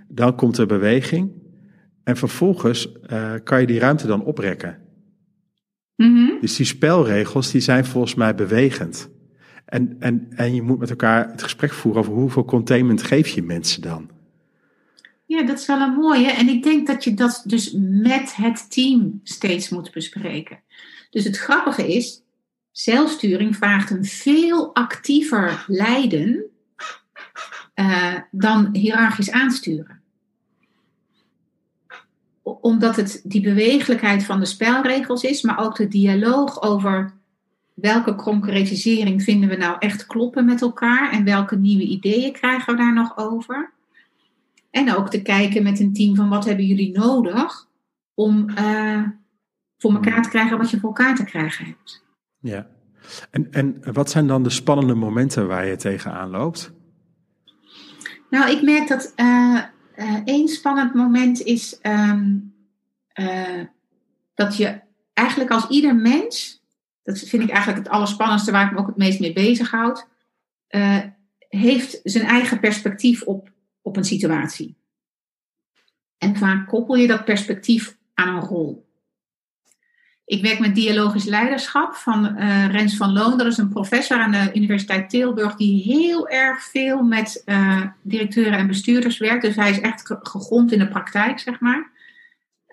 Dan 0.09 0.37
komt 0.37 0.59
er 0.59 0.67
beweging. 0.67 1.31
En 2.05 2.17
vervolgens 2.17 2.93
uh, 3.13 3.33
kan 3.45 3.61
je 3.61 3.67
die 3.67 3.79
ruimte 3.79 4.07
dan 4.07 4.25
oprekken. 4.25 4.79
Mm 5.97 6.15
-hmm. 6.15 6.39
Dus 6.41 6.57
die 6.57 6.67
spelregels 6.67 7.51
die 7.51 7.61
zijn 7.61 7.85
volgens 7.85 8.15
mij 8.15 8.35
bewegend. 8.35 9.11
En, 9.65 9.97
en, 9.99 10.27
en 10.31 10.55
je 10.55 10.63
moet 10.63 10.79
met 10.79 10.91
elkaar 10.91 11.31
het 11.31 11.43
gesprek 11.43 11.73
voeren 11.73 12.01
over 12.01 12.13
hoeveel 12.13 12.45
containment 12.45 13.03
geef 13.03 13.29
je 13.29 13.43
mensen 13.43 13.83
dan. 13.83 14.11
Ja, 15.27 15.43
dat 15.43 15.59
is 15.59 15.67
wel 15.67 15.81
een 15.81 15.95
mooie. 15.95 16.31
En 16.31 16.49
ik 16.49 16.63
denk 16.63 16.87
dat 16.87 17.05
je 17.05 17.15
dat 17.15 17.43
dus 17.47 17.77
met 17.79 18.35
het 18.37 18.71
team 18.71 19.21
steeds 19.23 19.69
moet 19.69 19.93
bespreken. 19.93 20.59
Dus 21.11 21.25
het 21.25 21.39
grappige 21.39 21.95
is, 21.95 22.23
zelfsturing 22.73 23.57
vraagt 23.57 23.91
een 23.91 24.05
veel 24.05 24.75
actiever 24.75 25.65
leiden 25.67 26.45
uh, 27.75 28.15
dan 28.31 28.69
hiërarchisch 28.73 29.31
aansturen. 29.31 30.01
Omdat 32.43 32.97
het 32.97 33.21
die 33.25 33.41
bewegelijkheid 33.41 34.25
van 34.25 34.41
de 34.41 34.47
spelregels 34.47 35.23
is, 35.23 35.43
maar 35.43 35.59
ook 35.59 35.77
de 35.77 35.89
dialoog 35.89 36.63
over 36.63 37.19
welke 37.75 38.15
concretisering 38.15 39.23
vinden 39.23 39.49
we 39.49 39.57
nou 39.57 39.77
echt 39.79 40.07
kloppen 40.07 40.45
met 40.45 40.63
elkaar 40.63 41.13
en 41.13 41.25
welke 41.25 41.57
nieuwe 41.57 41.83
ideeën 41.83 42.33
krijgen 42.33 42.73
we 42.73 42.81
daar 42.81 42.95
nog 42.95 43.17
over. 43.17 43.73
En 44.71 44.95
ook 44.95 45.11
te 45.11 45.23
kijken 45.23 45.63
met 45.63 45.81
een 45.81 45.93
team 45.93 46.17
van 46.17 46.29
wat 46.29 46.45
hebben 46.45 46.65
jullie 46.65 46.99
nodig 46.99 47.69
om 48.15 48.51
uh, 48.51 49.03
voor 49.79 49.93
elkaar 49.93 50.23
te 50.23 50.29
krijgen 50.29 50.59
wat 50.59 50.71
je 50.71 50.81
voor 50.81 50.89
elkaar 50.89 51.15
te 51.15 51.25
krijgen 51.25 51.65
hebt. 51.65 52.03
Ja. 52.41 52.69
En, 53.31 53.53
en 53.53 53.93
wat 53.93 54.11
zijn 54.11 54.27
dan 54.27 54.43
de 54.43 54.51
spannende 54.51 54.95
momenten 54.95 55.49
waar 55.49 55.67
je 55.67 55.77
tegenaan 55.77 56.31
loopt? 56.31 56.73
Nou, 58.31 58.51
ik 58.51 58.63
merk 58.63 58.89
dat 58.89 59.13
uh, 59.17 59.63
uh, 59.97 60.21
één 60.25 60.49
spannend 60.49 60.95
moment 60.95 61.43
is 61.43 61.79
um, 61.83 62.55
uh, 63.15 63.65
dat 64.35 64.57
je 64.57 64.81
eigenlijk 65.13 65.51
als 65.51 65.69
ieder 65.69 65.97
mens, 65.97 66.63
dat 67.03 67.19
vind 67.19 67.43
ik 67.43 67.51
eigenlijk 67.51 67.79
het 67.85 67.95
allerspannendste 67.95 68.51
waar 68.51 68.67
ik 68.67 68.73
me 68.73 68.79
ook 68.79 68.87
het 68.87 68.97
meest 68.97 69.21
mee 69.21 69.33
bezighoud, 69.33 70.09
heeft 71.49 72.01
zijn 72.03 72.27
eigen 72.27 72.61
perspectief 72.61 73.23
op 73.23 73.51
op 73.83 73.97
een 73.97 74.05
situatie. 74.05 74.77
En 76.19 76.37
vaak 76.37 76.69
koppel 76.69 76.95
je 76.95 77.07
dat 77.07 77.25
perspectief 77.25 77.97
aan 78.15 78.37
een 78.37 78.49
rol. 78.49 78.90
Ik 80.31 80.43
werk 80.43 80.59
met 80.59 80.75
dialogisch 80.75 81.25
leiderschap 81.25 81.95
van 81.95 82.37
uh, 82.39 82.67
Rens 82.67 82.97
van 82.97 83.13
Loon. 83.13 83.39
Dat 83.39 83.47
is 83.47 83.57
een 83.57 83.69
professor 83.69 84.19
aan 84.19 84.31
de 84.31 84.51
Universiteit 84.55 85.11
Tilburg 85.11 85.55
die 85.55 85.83
heel 85.83 86.29
erg 86.29 86.63
veel 86.63 87.03
met 87.03 87.43
uh, 87.47 87.83
directeuren 88.03 88.59
en 88.59 88.67
bestuurders 88.67 89.19
werkt. 89.19 89.43
Dus 89.43 89.57
hij 89.57 89.71
is 89.71 89.81
echt 89.81 90.03
gegrond 90.23 90.73
in 90.73 90.79
de 90.79 90.89
praktijk, 90.89 91.39
zeg 91.39 91.61
maar. 91.61 91.91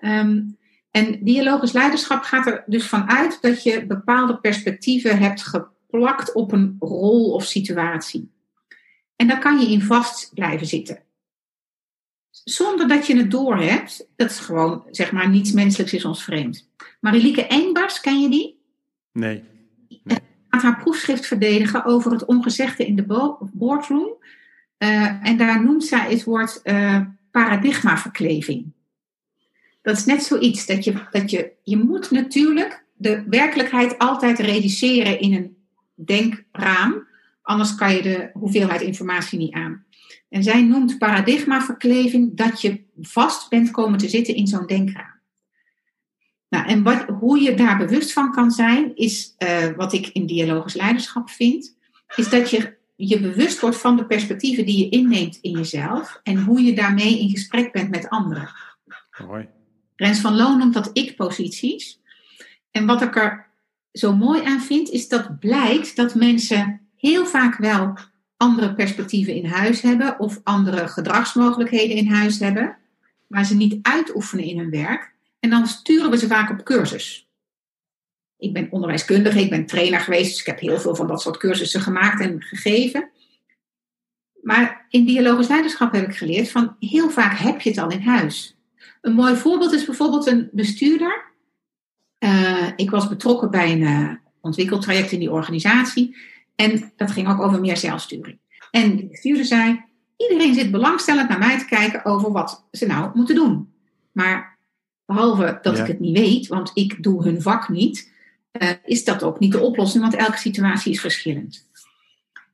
Um, 0.00 0.56
en 0.90 1.24
dialogisch 1.24 1.72
leiderschap 1.72 2.22
gaat 2.22 2.46
er 2.46 2.64
dus 2.66 2.86
vanuit 2.86 3.38
dat 3.40 3.62
je 3.62 3.86
bepaalde 3.86 4.38
perspectieven 4.38 5.18
hebt 5.18 5.42
geplakt 5.42 6.32
op 6.32 6.52
een 6.52 6.76
rol 6.78 7.32
of 7.32 7.44
situatie. 7.44 8.30
En 9.16 9.28
daar 9.28 9.40
kan 9.40 9.60
je 9.60 9.70
in 9.70 9.82
vast 9.82 10.30
blijven 10.34 10.66
zitten. 10.66 11.02
Zonder 12.44 12.88
dat 12.88 13.06
je 13.06 13.16
het 13.16 13.30
doorhebt. 13.30 14.08
Dat 14.16 14.30
is 14.30 14.38
gewoon, 14.38 14.84
zeg 14.90 15.12
maar, 15.12 15.28
niets 15.28 15.52
menselijks 15.52 15.92
is 15.92 16.04
ons 16.04 16.24
vreemd. 16.24 16.68
Marilike 17.00 17.46
Engbars, 17.46 18.00
ken 18.00 18.20
je 18.20 18.28
die? 18.28 18.60
Nee. 19.12 19.42
nee. 20.04 20.18
Gaat 20.48 20.62
haar 20.62 20.78
proefschrift 20.78 21.26
verdedigen 21.26 21.84
over 21.84 22.12
het 22.12 22.24
ongezegde 22.24 22.86
in 22.86 22.96
de 22.96 23.34
boardroom. 23.52 24.16
Uh, 24.78 25.26
en 25.26 25.36
daar 25.36 25.64
noemt 25.64 25.84
zij 25.84 26.10
het 26.10 26.24
woord 26.24 26.60
uh, 26.64 27.00
paradigmaverkleving. 27.30 28.72
Dat 29.82 29.96
is 29.96 30.04
net 30.04 30.22
zoiets 30.22 30.66
dat 30.66 30.84
je, 30.84 30.94
dat 31.10 31.30
je, 31.30 31.52
je 31.62 31.76
moet 31.76 32.10
natuurlijk 32.10 32.84
de 32.96 33.24
werkelijkheid 33.28 33.98
altijd 33.98 34.38
reduceren 34.38 35.20
in 35.20 35.34
een 35.34 35.56
denkraam. 35.94 37.06
Anders 37.42 37.74
kan 37.74 37.94
je 37.94 38.02
de 38.02 38.30
hoeveelheid 38.32 38.80
informatie 38.80 39.38
niet 39.38 39.52
aan. 39.52 39.84
En 40.28 40.42
zij 40.42 40.62
noemt 40.62 40.98
paradigmaverkleving 40.98 42.36
dat 42.36 42.60
je 42.60 42.84
vast 43.00 43.50
bent 43.50 43.70
komen 43.70 43.98
te 43.98 44.08
zitten 44.08 44.34
in 44.34 44.46
zo'n 44.46 44.66
denkraam. 44.66 45.16
Nou, 46.48 46.66
en 46.66 46.82
wat, 46.82 47.04
hoe 47.04 47.40
je 47.40 47.54
daar 47.54 47.78
bewust 47.78 48.12
van 48.12 48.32
kan 48.32 48.50
zijn, 48.50 48.96
is 48.96 49.34
uh, 49.38 49.66
wat 49.76 49.92
ik 49.92 50.06
in 50.06 50.26
dialogisch 50.26 50.74
leiderschap 50.74 51.30
vind, 51.30 51.76
is 52.16 52.28
dat 52.28 52.50
je 52.50 52.76
je 52.96 53.20
bewust 53.20 53.60
wordt 53.60 53.76
van 53.76 53.96
de 53.96 54.06
perspectieven 54.06 54.66
die 54.66 54.78
je 54.78 54.88
inneemt 54.88 55.38
in 55.40 55.50
jezelf 55.50 56.20
en 56.22 56.42
hoe 56.42 56.62
je 56.62 56.74
daarmee 56.74 57.20
in 57.20 57.30
gesprek 57.30 57.72
bent 57.72 57.90
met 57.90 58.08
anderen. 58.08 58.48
Mooi. 59.26 59.48
Rens 59.96 60.20
van 60.20 60.36
Loon 60.36 60.58
noemt 60.58 60.74
dat 60.74 60.90
ik-posities. 60.92 62.00
En 62.70 62.86
wat 62.86 63.02
ik 63.02 63.16
er 63.16 63.46
zo 63.92 64.16
mooi 64.16 64.44
aan 64.44 64.60
vind, 64.60 64.90
is 64.90 65.08
dat 65.08 65.38
blijkt 65.38 65.96
dat 65.96 66.14
mensen 66.14 66.88
heel 66.96 67.26
vaak 67.26 67.56
wel 67.56 67.98
andere 68.38 68.74
perspectieven 68.74 69.34
in 69.34 69.46
huis 69.46 69.80
hebben 69.80 70.18
of 70.18 70.40
andere 70.42 70.88
gedragsmogelijkheden 70.88 71.96
in 71.96 72.08
huis 72.08 72.38
hebben, 72.38 72.76
maar 73.26 73.44
ze 73.44 73.56
niet 73.56 73.78
uitoefenen 73.82 74.44
in 74.44 74.58
hun 74.58 74.70
werk. 74.70 75.12
En 75.40 75.50
dan 75.50 75.66
sturen 75.66 76.10
we 76.10 76.18
ze 76.18 76.26
vaak 76.26 76.50
op 76.50 76.64
cursus. 76.64 77.28
Ik 78.36 78.52
ben 78.52 78.68
onderwijskundige, 78.70 79.40
ik 79.40 79.50
ben 79.50 79.66
trainer 79.66 80.00
geweest, 80.00 80.30
dus 80.30 80.40
ik 80.40 80.46
heb 80.46 80.60
heel 80.60 80.80
veel 80.80 80.94
van 80.94 81.06
dat 81.06 81.22
soort 81.22 81.36
cursussen 81.36 81.80
gemaakt 81.80 82.20
en 82.20 82.42
gegeven. 82.42 83.10
Maar 84.42 84.86
in 84.88 85.04
dialogisch 85.04 85.48
leiderschap 85.48 85.92
heb 85.92 86.08
ik 86.08 86.16
geleerd 86.16 86.50
van 86.50 86.76
heel 86.80 87.10
vaak 87.10 87.38
heb 87.38 87.60
je 87.60 87.70
het 87.70 87.78
al 87.78 87.90
in 87.90 88.00
huis. 88.00 88.56
Een 89.00 89.12
mooi 89.12 89.36
voorbeeld 89.36 89.72
is 89.72 89.84
bijvoorbeeld 89.84 90.26
een 90.26 90.48
bestuurder. 90.52 91.24
Uh, 92.18 92.68
ik 92.76 92.90
was 92.90 93.08
betrokken 93.08 93.50
bij 93.50 93.72
een 93.72 93.80
uh, 93.80 94.10
ontwikkeltraject 94.40 95.12
in 95.12 95.18
die 95.18 95.30
organisatie. 95.30 96.16
En 96.60 96.92
dat 96.96 97.10
ging 97.10 97.28
ook 97.28 97.40
over 97.40 97.60
meer 97.60 97.76
zelfsturing. 97.76 98.38
En 98.70 98.96
de 98.96 99.06
bestuurder 99.06 99.44
zei: 99.44 99.84
iedereen 100.16 100.54
zit 100.54 100.70
belangstellend 100.70 101.28
naar 101.28 101.38
mij 101.38 101.58
te 101.58 101.64
kijken 101.64 102.04
over 102.04 102.32
wat 102.32 102.68
ze 102.70 102.86
nou 102.86 103.10
moeten 103.14 103.34
doen. 103.34 103.72
Maar 104.12 104.58
behalve 105.06 105.58
dat 105.62 105.76
Ja. 105.76 105.82
ik 105.82 105.88
het 105.88 106.00
niet 106.00 106.18
weet, 106.18 106.46
want 106.46 106.70
ik 106.74 107.02
doe 107.02 107.22
hun 107.24 107.42
vak 107.42 107.68
niet, 107.68 108.12
eh, 108.50 108.70
is 108.84 109.04
dat 109.04 109.22
ook 109.22 109.38
niet 109.38 109.52
de 109.52 109.60
oplossing, 109.60 110.02
want 110.02 110.14
elke 110.14 110.38
situatie 110.38 110.92
is 110.92 111.00
verschillend. 111.00 111.68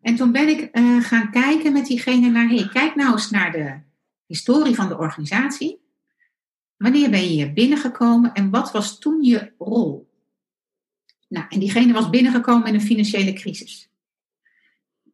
En 0.01 0.17
toen 0.17 0.33
ben 0.33 0.49
ik 0.49 0.61
eh, 0.61 1.01
gaan 1.01 1.31
kijken 1.31 1.73
met 1.73 1.87
diegene 1.87 2.29
naar: 2.29 2.49
hey, 2.49 2.69
kijk 2.73 2.95
nou 2.95 3.13
eens 3.13 3.31
naar 3.31 3.53
de 3.53 3.75
historie 4.27 4.75
van 4.75 4.89
de 4.89 4.99
organisatie. 4.99 5.83
Wanneer 6.77 7.11
ben 7.11 7.21
je 7.21 7.27
hier 7.27 7.53
binnengekomen 7.53 8.33
en 8.33 8.51
wat 8.51 8.73
was 8.73 8.99
toen 8.99 9.23
je 9.23 9.53
rol? 9.59 10.13
Nou, 11.29 11.47
en 11.49 11.59
diegene 11.61 11.93
was 11.93 12.11
binnengekomen 12.11 12.69
in 12.69 12.75
een 12.75 12.81
financiële 12.81 13.33
crisis. 13.33 13.89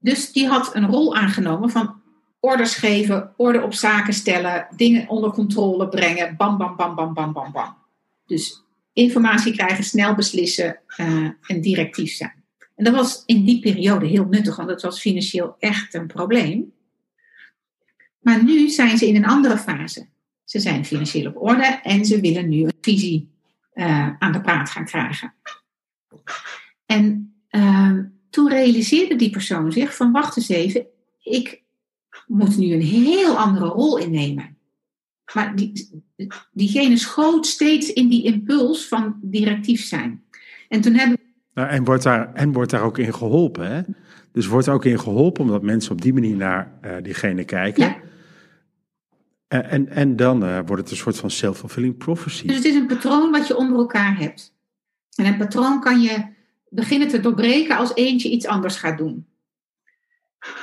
Dus 0.00 0.32
die 0.32 0.48
had 0.48 0.74
een 0.74 0.86
rol 0.86 1.16
aangenomen 1.16 1.70
van 1.70 2.00
orders 2.40 2.74
geven, 2.74 3.32
orde 3.36 3.62
op 3.62 3.74
zaken 3.74 4.14
stellen, 4.14 4.66
dingen 4.76 5.08
onder 5.08 5.30
controle 5.30 5.88
brengen, 5.88 6.36
bam, 6.36 6.58
bam, 6.58 6.76
bam, 6.76 6.94
bam, 6.94 7.14
bam, 7.14 7.32
bam, 7.32 7.52
bam. 7.52 7.76
Dus 8.26 8.62
informatie 8.92 9.52
krijgen, 9.52 9.84
snel 9.84 10.14
beslissen 10.14 10.78
uh, 10.96 11.30
en 11.46 11.60
directief 11.60 12.12
zijn. 12.12 12.44
En 12.76 12.84
dat 12.84 12.94
was 12.94 13.22
in 13.26 13.44
die 13.44 13.60
periode 13.60 14.06
heel 14.06 14.24
nuttig, 14.24 14.56
want 14.56 14.68
dat 14.68 14.82
was 14.82 15.00
financieel 15.00 15.56
echt 15.58 15.94
een 15.94 16.06
probleem. 16.06 16.72
Maar 18.20 18.44
nu 18.44 18.68
zijn 18.68 18.98
ze 18.98 19.08
in 19.08 19.16
een 19.16 19.26
andere 19.26 19.58
fase. 19.58 20.06
Ze 20.44 20.60
zijn 20.60 20.84
financieel 20.84 21.26
op 21.26 21.42
orde 21.42 21.80
en 21.82 22.04
ze 22.04 22.20
willen 22.20 22.48
nu 22.48 22.62
een 22.62 22.72
visie 22.80 23.30
uh, 23.74 24.08
aan 24.18 24.32
de 24.32 24.40
praat 24.40 24.70
gaan 24.70 24.84
krijgen. 24.84 25.34
En 26.86 27.34
uh, 27.50 27.98
toen 28.30 28.48
realiseerde 28.48 29.16
die 29.16 29.30
persoon 29.30 29.72
zich 29.72 29.96
van 29.96 30.12
wacht 30.12 30.36
eens 30.36 30.48
even, 30.48 30.86
ik 31.22 31.62
moet 32.26 32.58
nu 32.58 32.72
een 32.72 32.82
heel 32.82 33.38
andere 33.38 33.66
rol 33.66 33.98
innemen. 33.98 34.56
Maar 35.34 35.56
die, 35.56 36.02
diegene 36.52 36.96
schoot 36.96 37.46
steeds 37.46 37.92
in 37.92 38.08
die 38.08 38.24
impuls 38.24 38.88
van 38.88 39.18
directief 39.22 39.84
zijn. 39.84 40.22
En 40.68 40.80
toen 40.80 40.94
hebben 40.94 41.18
Nou, 41.54 41.68
en, 41.68 41.84
wordt 41.84 42.02
daar, 42.02 42.34
en 42.34 42.52
wordt 42.52 42.70
daar 42.70 42.82
ook 42.82 42.98
in 42.98 43.14
geholpen. 43.14 43.72
Hè? 43.72 43.82
Dus 44.32 44.46
wordt 44.46 44.66
er 44.66 44.72
ook 44.72 44.84
in 44.84 45.00
geholpen 45.00 45.42
omdat 45.42 45.62
mensen 45.62 45.92
op 45.92 46.02
die 46.02 46.12
manier 46.12 46.36
naar 46.36 46.78
uh, 46.84 46.96
diegene 47.02 47.44
kijken. 47.44 47.84
Ja. 47.84 47.96
En, 49.48 49.70
en, 49.70 49.88
en 49.88 50.16
dan 50.16 50.44
uh, 50.44 50.58
wordt 50.66 50.82
het 50.82 50.90
een 50.90 50.96
soort 50.96 51.18
van 51.18 51.30
self-fulfilling 51.30 51.96
prophecy. 51.96 52.46
Dus 52.46 52.56
het 52.56 52.64
is 52.64 52.74
een 52.74 52.86
patroon 52.86 53.30
wat 53.30 53.46
je 53.46 53.56
onder 53.56 53.78
elkaar 53.78 54.18
hebt. 54.18 54.54
En 55.14 55.26
een 55.26 55.36
patroon 55.36 55.80
kan 55.80 56.00
je 56.00 56.29
beginnen 56.70 57.08
te 57.08 57.20
doorbreken 57.20 57.76
als 57.76 57.94
eentje 57.94 58.30
iets 58.30 58.46
anders 58.46 58.76
gaat 58.76 58.98
doen. 58.98 59.26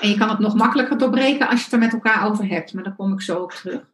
En 0.02 0.10
je 0.10 0.18
kan 0.18 0.30
het 0.30 0.40
nog 0.40 0.56
makkelijker 0.56 0.98
doorbreken 0.98 1.48
als 1.48 1.58
je 1.58 1.64
het 1.64 1.74
er 1.74 1.80
met 1.80 1.94
elkaar 1.94 2.30
over 2.30 2.48
hebt, 2.48 2.74
maar 2.74 2.84
daar 2.84 2.96
kom 2.96 3.14
ik 3.14 3.22
zo 3.22 3.42
op 3.42 3.52
terug. 3.52 3.90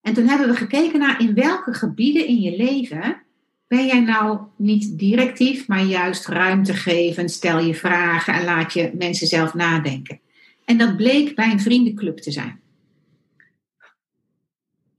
En 0.00 0.14
toen 0.14 0.26
hebben 0.26 0.48
we 0.48 0.54
gekeken 0.54 0.98
naar 0.98 1.20
in 1.20 1.34
welke 1.34 1.74
gebieden 1.74 2.26
in 2.26 2.40
je 2.40 2.56
leven 2.56 3.22
ben 3.66 3.86
jij 3.86 4.00
nou 4.00 4.38
niet 4.56 4.98
directief, 4.98 5.68
maar 5.68 5.82
juist 5.82 6.26
ruimte 6.26 6.74
geven, 6.74 7.28
stel 7.28 7.58
je 7.58 7.74
vragen 7.74 8.34
en 8.34 8.44
laat 8.44 8.72
je 8.72 8.92
mensen 8.98 9.26
zelf 9.26 9.54
nadenken. 9.54 10.20
En 10.64 10.78
dat 10.78 10.96
bleek 10.96 11.34
bij 11.34 11.50
een 11.50 11.60
vriendenclub 11.60 12.18
te 12.18 12.30
zijn. 12.30 12.60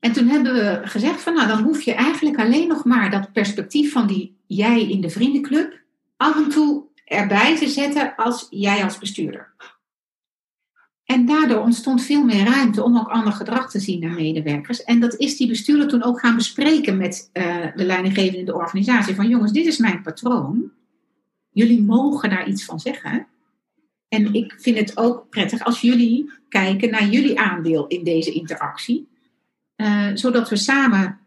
En 0.06 0.12
toen 0.12 0.28
hebben 0.28 0.54
we 0.54 0.82
gezegd 0.84 1.22
van 1.22 1.34
nou 1.34 1.48
dan 1.48 1.64
hoef 1.64 1.82
je 1.82 1.94
eigenlijk 1.94 2.40
alleen 2.40 2.68
nog 2.68 2.86
maar 2.86 3.12
dat 3.12 3.32
perspectief 3.32 3.92
van 3.92 4.08
die 4.08 4.38
jij 4.48 4.90
in 4.90 5.02
de 5.02 5.10
vriendenclub 5.10 5.80
af 6.18 6.36
en 6.36 6.50
toe 6.50 6.84
erbij 7.06 7.58
te 7.58 7.68
zetten 7.68 8.16
als 8.16 8.48
jij 8.50 8.84
als 8.84 8.98
bestuurder. 8.98 9.54
En 11.06 11.26
daardoor 11.26 11.62
ontstond 11.62 12.04
veel 12.04 12.24
meer 12.24 12.46
ruimte 12.46 12.84
om 12.84 12.98
ook 12.98 13.08
ander 13.08 13.34
gedrag 13.34 13.72
te 13.72 13.80
zien 13.80 14.00
naar 14.00 14.14
medewerkers. 14.14 14.84
En 14.84 15.00
dat 15.00 15.16
is 15.16 15.38
die 15.38 15.48
bestuurder 15.48 15.88
toen 15.88 16.04
ook 16.04 16.20
gaan 16.20 16.36
bespreken 16.36 16.98
met 16.98 17.30
uh, 17.34 17.66
de 17.76 17.86
leidinggevende 17.86 18.40
in 18.40 18.46
de 18.46 18.56
organisatie. 18.56 19.16
Van 19.16 19.28
jongens, 19.28 19.52
dit 19.52 19.66
is 19.66 19.78
mijn 19.78 20.02
patroon. 20.02 20.72
Jullie 21.50 21.82
mogen 21.82 22.30
daar 22.30 22.48
iets 22.48 22.66
van 22.66 22.80
zeggen. 22.80 23.28
En 24.08 24.34
ik 24.34 24.56
vind 24.58 24.78
het 24.78 24.98
ook 24.98 25.30
prettig 25.30 25.64
als 25.64 25.82
jullie 25.82 26.32
kijken 26.50 26.90
naar 26.90 27.08
jullie 27.08 27.40
aandeel 27.40 27.88
in 27.88 28.04
deze 28.04 28.32
interactie. 28.32 29.14
Uh, 29.78 30.08
zodat 30.14 30.50
we 30.50 30.56
samen 30.56 31.20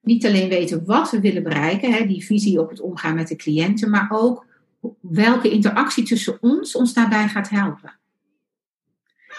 niet 0.00 0.26
alleen 0.26 0.48
weten 0.48 0.84
wat 0.84 1.10
we 1.10 1.20
willen 1.20 1.42
bereiken, 1.42 1.92
hè, 1.92 2.06
die 2.06 2.24
visie 2.24 2.60
op 2.60 2.70
het 2.70 2.80
omgaan 2.80 3.14
met 3.14 3.28
de 3.28 3.36
cliënten, 3.36 3.90
maar 3.90 4.08
ook 4.10 4.46
welke 5.00 5.50
interactie 5.50 6.04
tussen 6.04 6.38
ons 6.40 6.76
ons 6.76 6.94
daarbij 6.94 7.28
gaat 7.28 7.48
helpen. 7.48 7.94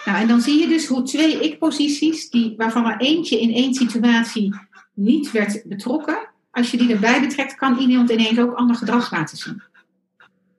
Nou, 0.04 0.18
en 0.18 0.28
dan 0.28 0.40
zie 0.40 0.60
je 0.60 0.68
dus 0.68 0.86
hoe 0.86 1.02
twee 1.02 1.44
ik-posities, 1.44 2.28
waarvan 2.56 2.86
er 2.86 3.00
eentje 3.00 3.40
in 3.40 3.54
één 3.54 3.74
situatie 3.74 4.54
niet 4.94 5.30
werd 5.30 5.62
betrokken, 5.64 6.28
als 6.50 6.70
je 6.70 6.76
die 6.76 6.92
erbij 6.92 7.20
betrekt, 7.20 7.54
kan 7.54 7.78
iemand 7.78 8.10
ineens 8.10 8.38
ook 8.38 8.54
ander 8.54 8.76
gedrag 8.76 9.12
laten 9.12 9.36
zien. 9.36 9.62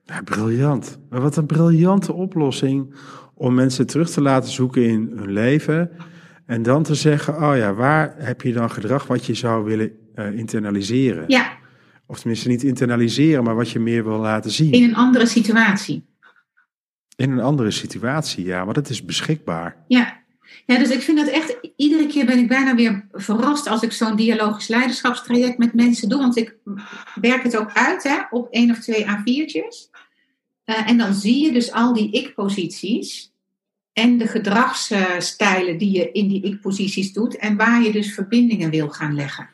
Ja, 0.03 0.21
briljant. 0.21 0.99
Maar 1.09 1.21
wat 1.21 1.37
een 1.37 1.45
briljante 1.45 2.13
oplossing 2.13 2.95
om 3.33 3.53
mensen 3.53 3.87
terug 3.87 4.09
te 4.09 4.21
laten 4.21 4.51
zoeken 4.51 4.83
in 4.83 5.11
hun 5.15 5.31
leven. 5.31 5.91
En 6.45 6.63
dan 6.63 6.83
te 6.83 6.95
zeggen, 6.95 7.35
oh 7.35 7.57
ja, 7.57 7.73
waar 7.73 8.15
heb 8.17 8.41
je 8.41 8.53
dan 8.53 8.71
gedrag 8.71 9.07
wat 9.07 9.25
je 9.25 9.33
zou 9.33 9.63
willen 9.63 9.91
uh, 10.15 10.37
internaliseren? 10.37 11.23
Ja. 11.27 11.57
Of 12.07 12.19
tenminste 12.19 12.47
niet 12.47 12.63
internaliseren, 12.63 13.43
maar 13.43 13.55
wat 13.55 13.69
je 13.69 13.79
meer 13.79 14.03
wil 14.03 14.19
laten 14.19 14.51
zien. 14.51 14.71
In 14.71 14.83
een 14.83 14.95
andere 14.95 15.25
situatie. 15.25 16.05
In 17.15 17.31
een 17.31 17.39
andere 17.39 17.71
situatie, 17.71 18.45
ja, 18.45 18.63
want 18.63 18.75
het 18.75 18.89
is 18.89 19.05
beschikbaar. 19.05 19.83
Ja. 19.87 20.23
ja, 20.65 20.77
dus 20.77 20.89
ik 20.89 21.01
vind 21.01 21.17
dat 21.17 21.27
echt, 21.27 21.57
iedere 21.75 22.07
keer 22.07 22.25
ben 22.25 22.37
ik 22.37 22.47
bijna 22.47 22.75
weer 22.75 23.07
verrast 23.11 23.67
als 23.67 23.81
ik 23.81 23.91
zo'n 23.91 24.15
dialogisch 24.15 24.67
leiderschapstraject 24.67 25.57
met 25.57 25.73
mensen 25.73 26.09
doe. 26.09 26.19
Want 26.19 26.37
ik 26.37 26.55
werk 27.21 27.43
het 27.43 27.57
ook 27.57 27.73
uit 27.73 28.03
hè, 28.03 28.17
op 28.29 28.47
één 28.49 28.71
of 28.71 28.79
twee 28.79 29.05
A4'tjes. 29.05 29.89
Uh, 30.65 30.89
en 30.89 30.97
dan 30.97 31.13
zie 31.13 31.45
je 31.45 31.51
dus 31.51 31.71
al 31.71 31.93
die 31.93 32.11
ik-posities 32.11 33.33
en 33.95 34.17
de 34.17 34.27
gedragsstijlen 34.27 35.77
die 35.77 35.91
je 35.91 36.11
in 36.11 36.27
die 36.27 36.43
ik-posities 36.43 37.13
doet 37.13 37.35
en 37.37 37.55
waar 37.55 37.81
je 37.81 37.91
dus 37.91 38.13
verbindingen 38.13 38.69
wil 38.69 38.89
gaan 38.89 39.15
leggen. 39.15 39.49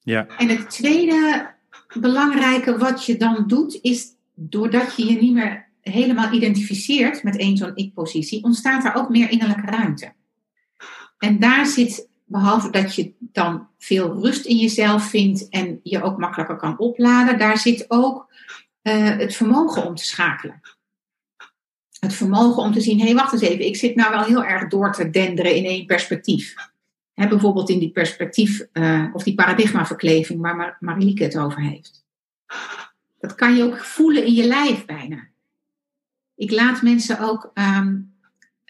Ja. 0.00 0.26
En 0.26 0.48
het 0.48 0.70
tweede 0.70 1.50
belangrijke 2.00 2.78
wat 2.78 3.06
je 3.06 3.16
dan 3.16 3.44
doet, 3.46 3.78
is 3.80 4.06
doordat 4.34 4.96
je 4.96 5.04
je 5.04 5.20
niet 5.20 5.32
meer 5.32 5.68
helemaal 5.80 6.32
identificeert 6.32 7.22
met 7.22 7.36
één 7.36 7.56
zo'n 7.56 7.72
ik-positie, 7.74 8.44
ontstaat 8.44 8.84
er 8.84 8.94
ook 8.94 9.08
meer 9.08 9.30
innerlijke 9.30 9.70
ruimte. 9.70 10.12
En 11.18 11.38
daar 11.38 11.66
zit, 11.66 12.08
behalve 12.24 12.70
dat 12.70 12.94
je 12.94 13.12
dan 13.18 13.68
veel 13.78 14.20
rust 14.20 14.44
in 14.44 14.56
jezelf 14.56 15.08
vindt 15.08 15.48
en 15.48 15.80
je 15.82 16.02
ook 16.02 16.18
makkelijker 16.18 16.56
kan 16.56 16.78
opladen, 16.78 17.38
daar 17.38 17.58
zit 17.58 17.84
ook 17.88 18.32
uh, 18.82 19.16
het 19.16 19.34
vermogen 19.34 19.86
om 19.86 19.94
te 19.94 20.04
schakelen. 20.04 20.60
Het 22.02 22.14
vermogen 22.14 22.62
om 22.62 22.72
te 22.72 22.80
zien, 22.80 22.98
hé, 22.98 23.04
hey, 23.04 23.14
wacht 23.14 23.32
eens 23.32 23.42
even, 23.42 23.66
ik 23.66 23.76
zit 23.76 23.94
nou 23.94 24.10
wel 24.10 24.24
heel 24.24 24.44
erg 24.44 24.68
door 24.68 24.92
te 24.92 25.10
denderen 25.10 25.54
in 25.54 25.64
één 25.64 25.86
perspectief. 25.86 26.54
Bijvoorbeeld 27.14 27.70
in 27.70 27.78
die 27.78 27.90
perspectief 27.90 28.66
uh, 28.72 29.06
of 29.12 29.22
die 29.22 29.34
paradigmaverkleving 29.34 30.40
waar 30.40 30.56
Mar 30.56 30.76
Marieke 30.80 31.22
het 31.22 31.38
over 31.38 31.60
heeft. 31.60 32.04
Dat 33.20 33.34
kan 33.34 33.56
je 33.56 33.62
ook 33.62 33.78
voelen 33.78 34.26
in 34.26 34.32
je 34.32 34.44
lijf 34.44 34.84
bijna. 34.84 35.28
Ik 36.34 36.50
laat 36.50 36.82
mensen 36.82 37.20
ook 37.20 37.50
um, 37.54 38.14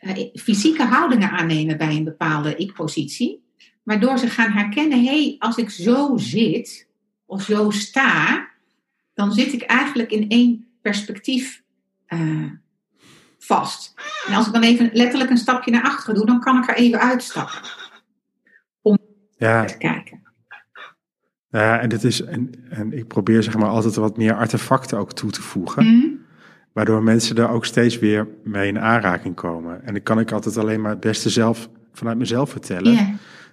uh, 0.00 0.28
fysieke 0.34 0.84
houdingen 0.84 1.30
aannemen 1.30 1.78
bij 1.78 1.96
een 1.96 2.04
bepaalde 2.04 2.56
ik-positie. 2.56 3.44
Waardoor 3.82 4.18
ze 4.18 4.26
gaan 4.26 4.52
herkennen, 4.52 5.04
hé, 5.04 5.22
hey, 5.22 5.36
als 5.38 5.56
ik 5.56 5.70
zo 5.70 6.16
zit 6.16 6.88
of 7.26 7.42
zo 7.42 7.70
sta, 7.70 8.48
dan 9.14 9.32
zit 9.32 9.52
ik 9.52 9.62
eigenlijk 9.62 10.10
in 10.10 10.28
één 10.28 10.66
perspectief 10.82 11.62
uh, 12.08 12.50
vast. 13.44 13.94
En 14.26 14.34
als 14.34 14.46
ik 14.46 14.52
dan 14.52 14.62
even 14.62 14.90
letterlijk 14.92 15.30
een 15.30 15.36
stapje 15.36 15.70
naar 15.70 15.82
achteren 15.82 16.14
doe, 16.14 16.26
dan 16.26 16.40
kan 16.40 16.62
ik 16.62 16.68
er 16.68 16.76
even 16.76 17.00
uitstappen. 17.00 17.60
Om 18.82 18.98
ja. 19.36 19.64
te 19.64 19.76
kijken. 19.76 20.20
Ja, 21.50 21.78
en, 21.78 21.88
dit 21.88 22.04
is, 22.04 22.22
en, 22.22 22.50
en 22.68 22.92
ik 22.92 23.06
probeer 23.06 23.42
zeg 23.42 23.56
maar 23.56 23.68
altijd 23.68 23.94
wat 23.94 24.16
meer 24.16 24.34
artefacten 24.34 24.98
ook 24.98 25.12
toe 25.12 25.30
te 25.30 25.42
voegen. 25.42 25.84
Mm. 25.86 26.20
Waardoor 26.72 27.02
mensen 27.02 27.36
er 27.36 27.48
ook 27.48 27.64
steeds 27.64 27.98
weer 27.98 28.28
mee 28.44 28.68
in 28.68 28.78
aanraking 28.78 29.34
komen. 29.34 29.84
En 29.84 29.92
dan 29.92 30.02
kan 30.02 30.18
ik 30.18 30.32
altijd 30.32 30.56
alleen 30.56 30.80
maar 30.80 30.90
het 30.90 31.00
beste 31.00 31.30
zelf 31.30 31.68
vanuit 31.92 32.18
mezelf 32.18 32.50
vertellen. 32.50 32.92
Yeah. 32.92 33.08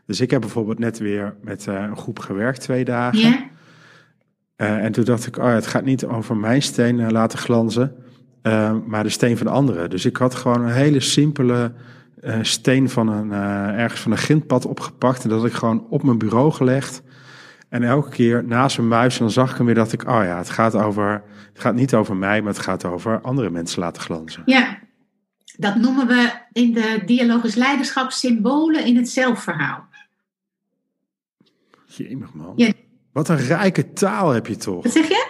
Dus 0.06 0.20
ik 0.20 0.32
heb 0.32 0.42
bijvoorbeeld 0.42 0.80
net 0.80 0.98
weer 0.98 1.36
met 1.42 1.66
uh, 1.68 1.76
een 1.76 1.98
groep 1.98 2.20
gewerkt, 2.20 2.62
twee 2.62 2.86
dagen. 2.86 3.20
Yeah. 3.20 3.42
Uh, 4.58 4.84
en 4.84 4.92
toen 4.92 5.04
dacht 5.04 5.28
ik, 5.28 5.38
oh, 5.38 5.54
het 5.54 5.68
gaat 5.68 5.84
niet 5.84 6.06
over 6.06 6.38
mijn 6.38 6.62
steen 6.62 7.00
uh, 7.00 7.10
laten 7.10 7.40
glanzen, 7.40 7.96
uh, 8.44 8.76
maar 8.86 9.04
de 9.04 9.10
steen 9.10 9.38
van 9.38 9.48
anderen. 9.48 9.90
Dus 9.90 10.06
ik 10.06 10.18
had 10.18 10.36
gewoon 10.36 10.62
een 10.62 10.74
hele 10.74 11.00
simpele 11.00 11.74
steen 12.42 12.90
van 12.90 13.08
een, 13.08 13.32
ergens 13.78 14.02
van 14.02 14.12
een 14.12 14.18
grindpad 14.18 14.66
opgepakt. 14.66 15.24
En 15.24 15.30
dat 15.30 15.40
had 15.40 15.48
ik 15.48 15.54
gewoon 15.54 15.86
op 15.90 16.04
mijn 16.04 16.18
bureau 16.18 16.52
gelegd. 16.52 17.02
En 17.70 17.84
elke 17.84 18.10
keer 18.10 18.44
naast 18.44 18.78
mijn 18.78 18.90
muis, 18.90 19.18
dan 19.18 19.32
zag 19.32 19.52
ik 19.52 19.58
hem 19.58 19.66
weer 19.66 19.76
dat 19.76 19.92
ik, 19.92 20.02
oh 20.02 20.24
ja, 20.24 20.38
het 20.38 20.50
gaat, 20.50 20.76
over, 20.76 21.24
het 21.54 21.62
gaat 21.62 21.76
niet 21.76 21.94
over 21.94 22.16
mij, 22.16 22.42
maar 22.42 22.54
het 22.54 22.62
gaat 22.62 22.86
over 22.86 23.22
andere 23.22 23.50
mensen 23.50 23.80
laten 23.80 24.02
glanzen. 24.02 24.42
Ja, 24.46 24.80
dat 25.58 25.76
noemen 25.76 26.08
we 26.08 26.32
in 26.52 26.74
de 26.74 27.02
dialogisch 27.06 27.56
leiderschap 27.56 28.12
symbolen 28.12 28.86
in 28.86 28.96
het 28.96 29.10
zelfverhaal. 29.10 29.88
Jemig 31.86 32.34
man. 32.34 32.54
Ja. 32.56 32.72
Wat 33.12 33.30
een 33.30 33.38
rijke 33.38 33.94
taal 33.94 34.30
heb 34.30 34.48
je 34.48 34.56
toch? 34.56 34.84
Wat 34.84 34.92
zeg 34.92 35.08
je? 35.08 35.29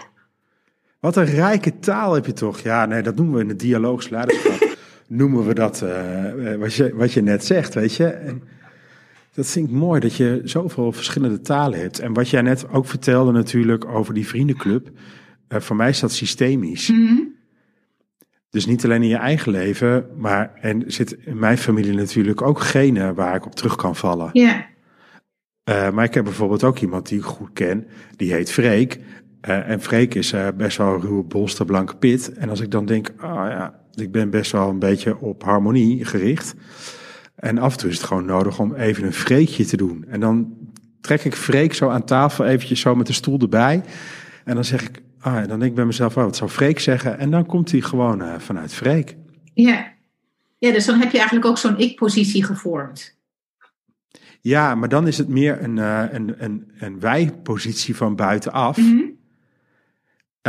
Wat 0.99 1.15
een 1.15 1.25
rijke 1.25 1.79
taal 1.79 2.13
heb 2.13 2.25
je 2.25 2.33
toch? 2.33 2.59
Ja, 2.59 2.85
nee, 2.85 3.01
dat 3.01 3.15
noemen 3.15 3.35
we 3.35 3.41
in 3.41 3.49
het 3.49 3.59
dialogisch 3.59 4.09
leiderschap. 4.09 4.77
noemen 5.07 5.45
we 5.45 5.53
dat, 5.53 5.81
uh, 5.83 6.55
wat, 6.55 6.73
je, 6.73 6.95
wat 6.95 7.11
je 7.11 7.21
net 7.21 7.45
zegt, 7.45 7.73
weet 7.73 7.95
je. 7.95 8.07
En 8.07 8.43
dat 9.33 9.47
vind 9.47 9.69
ik 9.69 9.75
mooi, 9.75 9.99
dat 9.99 10.15
je 10.15 10.41
zoveel 10.43 10.91
verschillende 10.91 11.41
talen 11.41 11.79
hebt. 11.79 11.99
En 11.99 12.13
wat 12.13 12.29
jij 12.29 12.41
net 12.41 12.69
ook 12.69 12.85
vertelde 12.85 13.31
natuurlijk 13.31 13.85
over 13.85 14.13
die 14.13 14.27
vriendenclub. 14.27 14.89
Uh, 15.49 15.59
voor 15.59 15.75
mij 15.75 15.89
is 15.89 15.99
dat 15.99 16.11
systemisch. 16.11 16.89
Mm 16.89 17.07
-hmm. 17.07 17.37
Dus 18.49 18.65
niet 18.65 18.83
alleen 18.83 19.01
in 19.01 19.09
je 19.09 19.15
eigen 19.15 19.51
leven, 19.51 20.07
maar 20.17 20.51
en 20.61 20.83
zit 20.87 21.11
in 21.11 21.39
mijn 21.39 21.57
familie 21.57 21.93
natuurlijk 21.93 22.41
ook 22.41 22.59
genen 22.59 23.15
waar 23.15 23.35
ik 23.35 23.45
op 23.45 23.55
terug 23.55 23.75
kan 23.75 23.95
vallen. 23.95 24.29
Ja. 24.33 24.65
Uh, 25.69 25.89
maar 25.89 26.05
ik 26.05 26.13
heb 26.13 26.23
bijvoorbeeld 26.23 26.63
ook 26.63 26.79
iemand 26.79 27.07
die 27.07 27.17
ik 27.19 27.25
goed 27.25 27.49
ken, 27.53 27.87
die 28.15 28.33
heet 28.33 28.51
Freek. 28.51 28.99
Uh, 29.47 29.69
en 29.69 29.81
Freek 29.81 30.15
is 30.15 30.33
uh, 30.33 30.47
best 30.57 30.77
wel 30.77 30.93
een 30.93 31.01
ruwe 31.01 31.23
bolster, 31.23 31.65
blanke 31.65 31.95
pit. 31.95 32.33
En 32.33 32.49
als 32.49 32.59
ik 32.59 32.71
dan 32.71 32.85
denk, 32.85 33.13
ah 33.17 33.29
oh 33.29 33.47
ja, 33.49 33.79
ik 33.93 34.11
ben 34.11 34.29
best 34.29 34.51
wel 34.51 34.69
een 34.69 34.79
beetje 34.79 35.19
op 35.19 35.43
harmonie 35.43 36.05
gericht. 36.05 36.55
En 37.35 37.57
af 37.57 37.71
en 37.71 37.77
toe 37.77 37.89
is 37.89 37.97
het 37.97 38.05
gewoon 38.05 38.25
nodig 38.25 38.59
om 38.59 38.75
even 38.75 39.03
een 39.03 39.13
Freekje 39.13 39.65
te 39.65 39.77
doen. 39.77 40.05
En 40.07 40.19
dan 40.19 40.57
trek 41.01 41.23
ik 41.23 41.35
Freek 41.35 41.73
zo 41.73 41.89
aan 41.89 42.03
tafel, 42.03 42.45
eventjes 42.45 42.79
zo 42.79 42.95
met 42.95 43.07
de 43.07 43.13
stoel 43.13 43.39
erbij. 43.39 43.83
En 44.45 44.55
dan 44.55 44.63
zeg 44.63 44.81
ik, 44.81 45.01
ah, 45.19 45.35
dan 45.35 45.47
denk 45.47 45.63
ik 45.63 45.75
bij 45.75 45.85
mezelf, 45.85 46.17
oh, 46.17 46.23
wat 46.23 46.35
zou 46.35 46.49
Freek 46.49 46.79
zeggen? 46.79 47.19
En 47.19 47.31
dan 47.31 47.45
komt 47.45 47.71
hij 47.71 47.81
gewoon 47.81 48.21
uh, 48.21 48.33
vanuit 48.37 48.73
Freek. 48.73 49.15
Ja. 49.53 49.91
ja, 50.57 50.71
dus 50.71 50.85
dan 50.85 50.99
heb 50.99 51.11
je 51.11 51.17
eigenlijk 51.17 51.47
ook 51.47 51.57
zo'n 51.57 51.77
ik-positie 51.77 52.43
gevormd. 52.43 53.17
Ja, 54.41 54.75
maar 54.75 54.89
dan 54.89 55.07
is 55.07 55.17
het 55.17 55.27
meer 55.27 55.63
een, 55.63 55.77
een, 55.77 56.43
een, 56.43 56.71
een 56.79 56.99
wij-positie 56.99 57.95
van 57.95 58.15
buitenaf. 58.15 58.77
Mm 58.77 58.85
-hmm. 58.85 59.18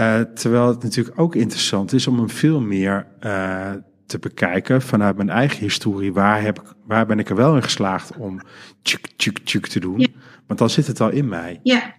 Uh, 0.01 0.21
terwijl 0.21 0.69
het 0.69 0.83
natuurlijk 0.83 1.21
ook 1.21 1.35
interessant 1.35 1.93
is 1.93 2.07
om 2.07 2.19
hem 2.19 2.31
veel 2.31 2.61
meer 2.61 3.07
uh, 3.21 3.73
te 4.07 4.19
bekijken 4.19 4.83
vanuit 4.83 5.17
mijn 5.17 5.31
eigen 5.31 5.59
historie. 5.59 6.13
Waar, 6.13 6.43
heb 6.43 6.61
ik, 6.61 6.73
waar 6.85 7.07
ben 7.07 7.19
ik 7.19 7.29
er 7.29 7.37
wel 7.37 7.57
in 7.57 7.63
geslaagd 7.63 8.17
om 8.17 8.41
tjuk, 8.83 9.07
tjuk, 9.17 9.39
tjuk 9.39 9.67
te 9.67 9.81
doen? 9.81 10.01
Ja. 10.01 10.07
Want 10.47 10.59
dan 10.59 10.71
zit 10.71 10.87
het 10.87 11.01
al 11.01 11.11
in 11.11 11.29
mij. 11.29 11.61
Ja, 11.63 11.95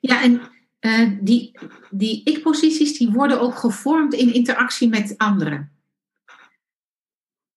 ja 0.00 0.22
en 0.22 0.40
die, 1.24 1.58
die 1.90 2.24
ik-posities 2.24 2.98
die 2.98 3.10
worden 3.10 3.40
ook 3.40 3.56
gevormd 3.56 4.14
in 4.14 4.34
interactie 4.34 4.88
met 4.88 5.14
anderen. 5.16 5.70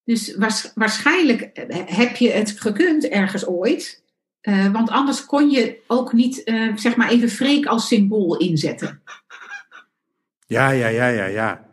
Dus 0.03 0.35
waarschijnlijk 0.75 1.49
heb 1.85 2.15
je 2.15 2.31
het 2.31 2.59
gekund 2.59 3.07
ergens 3.07 3.47
ooit 3.47 4.03
Eh, 4.45 4.71
want 4.71 4.89
anders 4.89 5.25
kon 5.25 5.49
je 5.49 5.77
ook 5.87 6.13
niet, 6.13 6.43
eh, 6.43 6.75
zeg 6.75 6.95
maar 6.95 7.09
even 7.09 7.29
freek 7.29 7.65
als 7.65 7.87
symbool 7.87 8.37
inzetten. 8.37 9.01
Ja, 10.47 10.69
ja, 10.69 10.87
ja, 10.87 11.07
ja, 11.07 11.25
ja. 11.25 11.65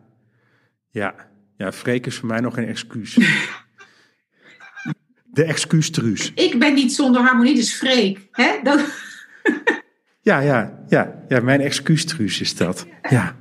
Ja, 0.90 1.14
ja 1.56 1.72
freek 1.72 2.06
is 2.06 2.16
voor 2.16 2.28
mij 2.28 2.40
nog 2.40 2.54
geen 2.54 2.66
excuus. 2.66 3.14
De 5.24 5.44
excuustruus. 5.44 6.32
Ik 6.34 6.58
ben 6.58 6.74
niet 6.74 6.92
zonder 6.92 7.22
harmonie, 7.22 7.54
dus 7.54 7.74
freek. 7.74 8.28
Hè? 8.30 8.60
Dat... 8.62 8.80
Ja, 10.20 10.40
ja, 10.40 10.84
ja, 10.88 11.24
ja, 11.28 11.40
mijn 11.40 11.60
excuustruus 11.60 12.40
is 12.40 12.56
dat. 12.56 12.86
Ja. 13.10 13.36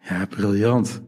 Ja, 0.00 0.26
briljant. 0.26 1.02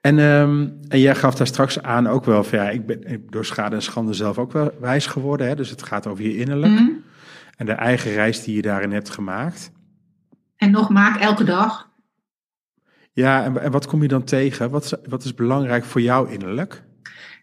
En, 0.00 0.18
ehm, 0.18 0.68
en 0.88 1.00
jij 1.00 1.14
gaf 1.14 1.34
daar 1.34 1.46
straks 1.46 1.82
aan 1.82 2.06
ook 2.06 2.24
wel 2.24 2.44
van 2.44 2.58
ja, 2.58 2.70
ik 2.70 2.86
ben 2.86 3.26
door 3.30 3.44
schade 3.44 3.74
en 3.76 3.82
schande 3.82 4.12
zelf 4.12 4.38
ook 4.38 4.52
wel 4.52 4.70
wijs 4.80 5.06
geworden. 5.06 5.46
Hè? 5.48 5.54
Dus 5.54 5.70
het 5.70 5.82
gaat 5.82 6.06
over 6.06 6.24
je 6.24 6.36
innerlijk. 6.36 6.72
Mhm. 6.72 6.90
En 7.56 7.66
de 7.66 7.72
eigen 7.72 8.12
reis 8.12 8.44
die 8.44 8.56
je 8.56 8.62
daarin 8.62 8.92
hebt 8.92 9.10
gemaakt. 9.10 9.72
En 10.56 10.70
nog 10.70 10.88
maak 10.88 11.20
elke 11.20 11.44
dag. 11.44 11.88
Ja, 13.12 13.44
en, 13.44 13.62
en 13.62 13.70
wat 13.70 13.86
kom 13.86 14.02
je 14.02 14.08
dan 14.08 14.24
tegen? 14.24 14.70
Wat 14.70 14.84
is, 14.84 14.94
wat 15.08 15.24
is 15.24 15.34
belangrijk 15.34 15.84
voor 15.84 16.00
jou 16.00 16.30
innerlijk? 16.32 16.82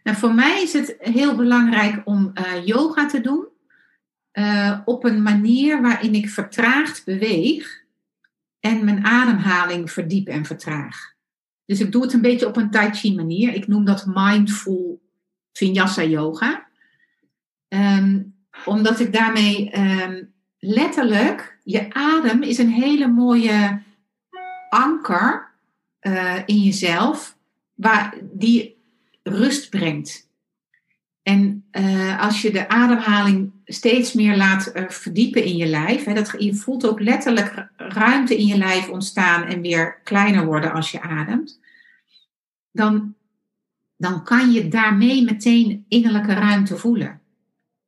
Nou, 0.03 0.17
voor 0.17 0.33
mij 0.33 0.61
is 0.61 0.73
het 0.73 0.95
heel 0.99 1.35
belangrijk 1.35 2.01
om 2.05 2.31
eh, 2.33 2.65
yoga 2.65 3.05
te 3.07 3.21
doen. 3.21 3.47
eh, 4.31 4.79
op 4.85 5.03
een 5.03 5.21
manier 5.21 5.81
waarin 5.81 6.13
ik 6.13 6.29
vertraagd 6.29 7.05
beweeg. 7.05 7.83
En 8.59 8.85
mijn 8.85 9.05
ademhaling 9.05 9.91
verdiep 9.91 10.27
en 10.27 10.45
vertraag. 10.45 11.15
Dus 11.67 11.79
ik 11.79 11.91
doe 11.91 12.01
het 12.01 12.13
een 12.13 12.21
beetje 12.21 12.47
op 12.47 12.57
een 12.57 12.71
tai 12.71 12.93
chi 12.93 13.15
manier. 13.15 13.53
Ik 13.53 13.67
noem 13.67 13.85
dat 13.85 14.05
mindful 14.05 15.01
vinyasa 15.51 16.03
yoga. 16.03 16.67
Ehm, 17.67 18.21
omdat 18.65 18.99
ik 18.99 19.13
daarmee 19.13 19.69
ehm, 19.69 20.23
letterlijk, 20.59 21.59
je 21.63 21.93
adem 21.93 22.43
is 22.43 22.57
een 22.57 22.71
hele 22.71 23.07
mooie 23.07 23.81
anker 24.69 25.51
eh, 25.99 26.37
in 26.45 26.59
jezelf, 26.59 27.37
waar, 27.73 28.17
die 28.21 28.77
rust 29.23 29.69
brengt. 29.69 30.29
En 31.23 31.65
eh, 31.71 32.21
als 32.21 32.41
je 32.41 32.51
de 32.51 32.69
ademhaling 32.69 33.51
steeds 33.67 34.13
meer 34.13 34.37
laat 34.37 34.67
eh, 34.67 34.89
verdiepen 34.89 35.43
in 35.43 35.57
je 35.57 35.65
lijf, 35.65 36.03
hè, 36.03 36.13
dat, 36.13 36.33
je 36.37 36.55
voelt 36.55 36.87
ook 36.87 36.99
letterlijk 36.99 37.53
ru- 37.53 37.87
ruimte 37.87 38.37
in 38.37 38.45
je 38.45 38.57
lijf 38.57 38.89
ontstaan 38.89 39.43
en 39.43 39.61
weer 39.61 39.99
kleiner 40.03 40.45
worden 40.45 40.73
als 40.73 40.91
je 40.91 41.01
ademt, 41.01 41.59
dan, 42.71 43.15
dan 43.97 44.23
kan 44.23 44.51
je 44.51 44.67
daarmee 44.67 45.23
meteen 45.23 45.85
innerlijke 45.87 46.33
ruimte 46.33 46.77
voelen. 46.77 47.21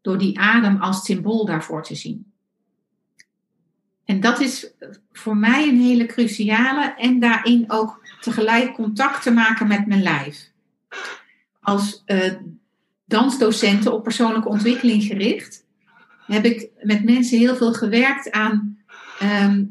Door 0.01 0.17
die 0.17 0.39
adem 0.39 0.81
als 0.81 1.05
symbool 1.05 1.45
daarvoor 1.45 1.83
te 1.83 1.95
zien. 1.95 2.31
En 4.05 4.19
dat 4.19 4.39
is 4.39 4.71
voor 5.11 5.37
mij 5.37 5.67
een 5.67 5.81
hele 5.81 6.05
cruciale 6.05 6.93
en 6.97 7.19
daarin 7.19 7.63
ook 7.67 8.07
tegelijk 8.21 8.73
contact 8.73 9.23
te 9.23 9.31
maken 9.31 9.67
met 9.67 9.87
mijn 9.87 10.01
lijf. 10.01 10.51
Als 11.59 12.03
eh, 12.05 12.33
dansdocenten 13.05 13.93
op 13.93 14.03
persoonlijke 14.03 14.49
ontwikkeling 14.49 15.03
gericht, 15.03 15.67
heb 16.33 16.45
ik 16.45 16.69
met 16.81 17.03
mensen 17.03 17.37
heel 17.37 17.55
veel 17.55 17.73
gewerkt 17.73 18.31
aan 18.31 18.77
ehm, 19.19 19.63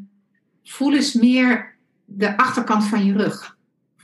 voel 0.64 0.94
eens 0.94 1.12
meer 1.12 1.76
de 2.04 2.36
achterkant 2.36 2.84
van 2.84 3.04
je 3.04 3.12
rug. 3.12 3.56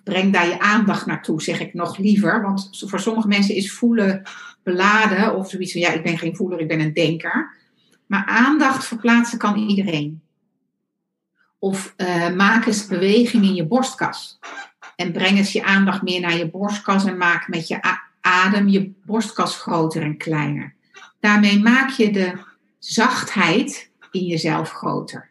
Breng 0.05 0.33
daar 0.33 0.47
je 0.47 0.61
aandacht 0.61 1.07
naartoe, 1.07 1.43
zeg 1.43 1.61
ik 1.61 1.75
nog 1.75 1.99
liever. 1.99 2.43
Want 2.43 2.85
voor 2.87 3.01
sommige 3.01 3.29
mensen 3.29 3.55
is 3.55 3.73
voelen 3.73 4.23
beladen 4.63 5.37
of 5.37 5.51
zoiets 5.51 5.73
van 5.73 5.81
ja, 5.81 5.93
ik 5.93 6.03
ben 6.03 6.19
geen 6.19 6.37
voeler, 6.37 6.61
ik 6.61 6.69
ben 6.69 6.81
een 6.81 6.93
denker. 6.93 7.57
Maar 8.07 8.25
aandacht 8.25 8.85
verplaatsen 8.85 9.39
kan 9.39 9.57
iedereen. 9.57 10.23
Of 11.59 11.95
eh, 11.97 12.35
maak 12.35 12.67
eens 12.67 12.87
beweging 12.87 13.45
in 13.45 13.55
je 13.55 13.67
borstkas. 13.67 14.39
En 14.97 15.13
breng 15.13 15.37
eens 15.39 15.53
je 15.53 15.65
aandacht 15.65 16.03
meer 16.03 16.21
naar 16.21 16.37
je 16.37 16.51
borstkas 16.51 17.05
en 17.05 17.17
maak 17.17 17.49
met 17.49 17.69
je 17.69 17.81
adem 18.21 18.69
je 18.69 18.93
borstkas 19.05 19.57
groter 19.57 20.03
en 20.03 20.17
kleiner. 20.17 20.75
Daarmee 21.25 21.59
maak 21.59 21.91
je 21.91 22.13
de 22.13 22.39
zachtheid 22.79 23.91
in 24.11 24.25
jezelf 24.27 24.71
groter. 24.71 25.31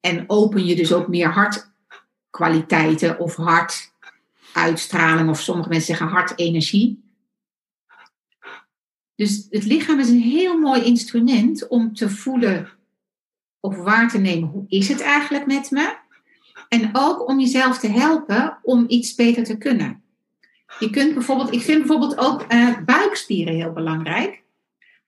En 0.00 0.24
open 0.26 0.64
je 0.64 0.76
dus 0.76 0.92
ook 0.92 1.08
meer 1.08 1.28
hartkwaliteiten 1.28 3.18
of 3.18 3.36
hartuitstraling, 3.36 5.28
of 5.28 5.40
sommige 5.40 5.68
mensen 5.68 5.96
zeggen 5.96 6.16
hartenergie. 6.16 7.02
Dus 9.14 9.46
het 9.50 9.64
lichaam 9.64 10.00
is 10.00 10.08
een 10.08 10.20
heel 10.20 10.58
mooi 10.58 10.84
instrument 10.84 11.68
om 11.68 11.94
te 11.94 12.10
voelen 12.10 12.68
of 13.60 13.76
waar 13.76 14.10
te 14.10 14.18
nemen 14.18 14.48
hoe 14.48 14.64
is 14.68 14.88
het 14.88 15.00
eigenlijk 15.00 15.46
met 15.46 15.70
me. 15.70 15.96
En 16.68 16.90
ook 16.92 17.28
om 17.28 17.40
jezelf 17.40 17.78
te 17.78 17.88
helpen 17.88 18.58
om 18.62 18.84
iets 18.88 19.14
beter 19.14 19.44
te 19.44 19.58
kunnen. 19.58 20.02
Je 20.78 20.90
kunt 20.90 21.14
bijvoorbeeld, 21.14 21.52
ik 21.52 21.62
vind 21.62 21.78
bijvoorbeeld 21.78 22.18
ook 22.18 22.42
eh, 22.42 22.78
buikspieren 22.84 23.54
heel 23.54 23.72
belangrijk. 23.72 24.42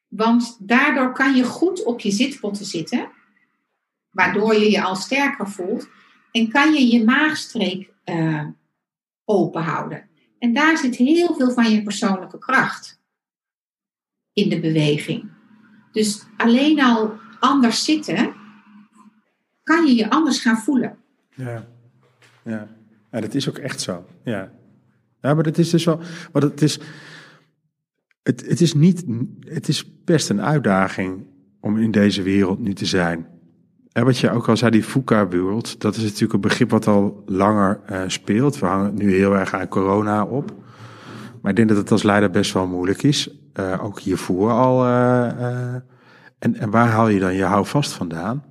Want 0.08 0.56
daardoor 0.60 1.12
kan 1.12 1.36
je 1.36 1.44
goed 1.44 1.84
op 1.84 2.00
je 2.00 2.10
zitpotten 2.10 2.66
zitten. 2.66 3.10
Waardoor 4.10 4.54
je 4.54 4.70
je 4.70 4.82
al 4.82 4.96
sterker 4.96 5.48
voelt. 5.48 5.88
En 6.30 6.48
kan 6.48 6.72
je 6.72 6.86
je 6.86 7.04
maagstreek 7.04 7.92
eh, 8.04 8.46
open 9.24 9.62
houden. 9.62 10.08
En 10.38 10.54
daar 10.54 10.78
zit 10.78 10.96
heel 10.96 11.34
veel 11.34 11.50
van 11.50 11.70
je 11.70 11.82
persoonlijke 11.82 12.38
kracht. 12.38 13.00
In 14.32 14.48
de 14.48 14.60
beweging. 14.60 15.30
Dus 15.92 16.26
alleen 16.36 16.82
al 16.82 17.18
anders 17.40 17.84
zitten. 17.84 18.34
Kan 19.62 19.86
je 19.86 19.94
je 19.94 20.10
anders 20.10 20.40
gaan 20.40 20.58
voelen. 20.58 20.98
Ja, 21.34 21.66
ja. 22.42 22.68
ja 23.12 23.20
dat 23.20 23.34
is 23.34 23.48
ook 23.48 23.58
echt 23.58 23.80
zo. 23.80 24.06
Ja. 24.24 24.52
Ja, 25.20 25.34
maar 25.34 25.42
dat 25.42 25.58
is 25.58 25.70
dus 25.70 25.84
wel. 25.84 26.00
Maar 26.32 26.42
het 26.42 26.62
is. 26.62 26.80
Het, 28.22 28.46
het 28.46 28.60
is 28.60 28.74
niet. 28.74 29.04
Het 29.40 29.68
is 29.68 30.04
best 30.04 30.30
een 30.30 30.42
uitdaging 30.42 31.26
om 31.60 31.78
in 31.78 31.90
deze 31.90 32.22
wereld 32.22 32.58
nu 32.58 32.74
te 32.74 32.86
zijn. 32.86 33.26
En 33.92 34.04
wat 34.04 34.18
je 34.18 34.30
ook 34.30 34.48
al 34.48 34.56
zei, 34.56 34.70
die 34.70 34.84
VUCA-wereld, 34.84 35.80
dat 35.80 35.96
is 35.96 36.02
natuurlijk 36.02 36.32
een 36.32 36.40
begrip 36.40 36.70
wat 36.70 36.86
al 36.86 37.22
langer 37.26 37.80
eh, 37.86 38.02
speelt. 38.06 38.58
We 38.58 38.66
hangen 38.66 38.84
het 38.86 38.94
nu 38.94 39.14
heel 39.14 39.36
erg 39.36 39.54
aan 39.54 39.68
corona 39.68 40.24
op. 40.24 40.54
Maar 41.40 41.50
ik 41.50 41.56
denk 41.56 41.68
dat 41.68 41.76
het 41.76 41.90
als 41.90 42.02
leider 42.02 42.30
best 42.30 42.52
wel 42.52 42.66
moeilijk 42.66 43.02
is. 43.02 43.30
Eh, 43.52 43.84
ook 43.84 44.00
hiervoor 44.00 44.50
al. 44.50 44.84
eh, 44.84 45.74
en, 46.38 46.56
en 46.56 46.70
waar 46.70 46.88
haal 46.88 47.08
je 47.08 47.20
dan 47.20 47.34
je 47.34 47.44
houvast 47.44 47.92
vandaan? 47.92 48.44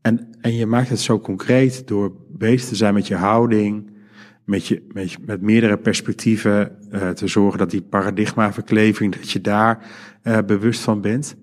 En, 0.00 0.28
en 0.40 0.54
je 0.54 0.66
maakt 0.66 0.88
het 0.88 1.00
zo 1.00 1.20
concreet 1.20 1.88
door 1.88 2.12
bezig 2.28 2.68
te 2.68 2.76
zijn 2.76 2.94
met 2.94 3.06
je 3.06 3.16
houding, 3.16 3.90
met, 4.44 4.66
je, 4.66 4.86
met, 4.92 5.12
je- 5.12 5.18
met 5.26 5.40
meerdere 5.40 5.76
perspectieven, 5.78 6.76
eh, 6.90 7.10
te 7.10 7.26
zorgen 7.26 7.58
dat 7.58 7.70
die 7.70 7.82
paradigmaverkleving, 7.82 9.16
dat 9.16 9.30
je 9.30 9.40
daar 9.40 9.86
eh, 10.22 10.38
bewust 10.46 10.80
van 10.80 11.00
bent. 11.00 11.36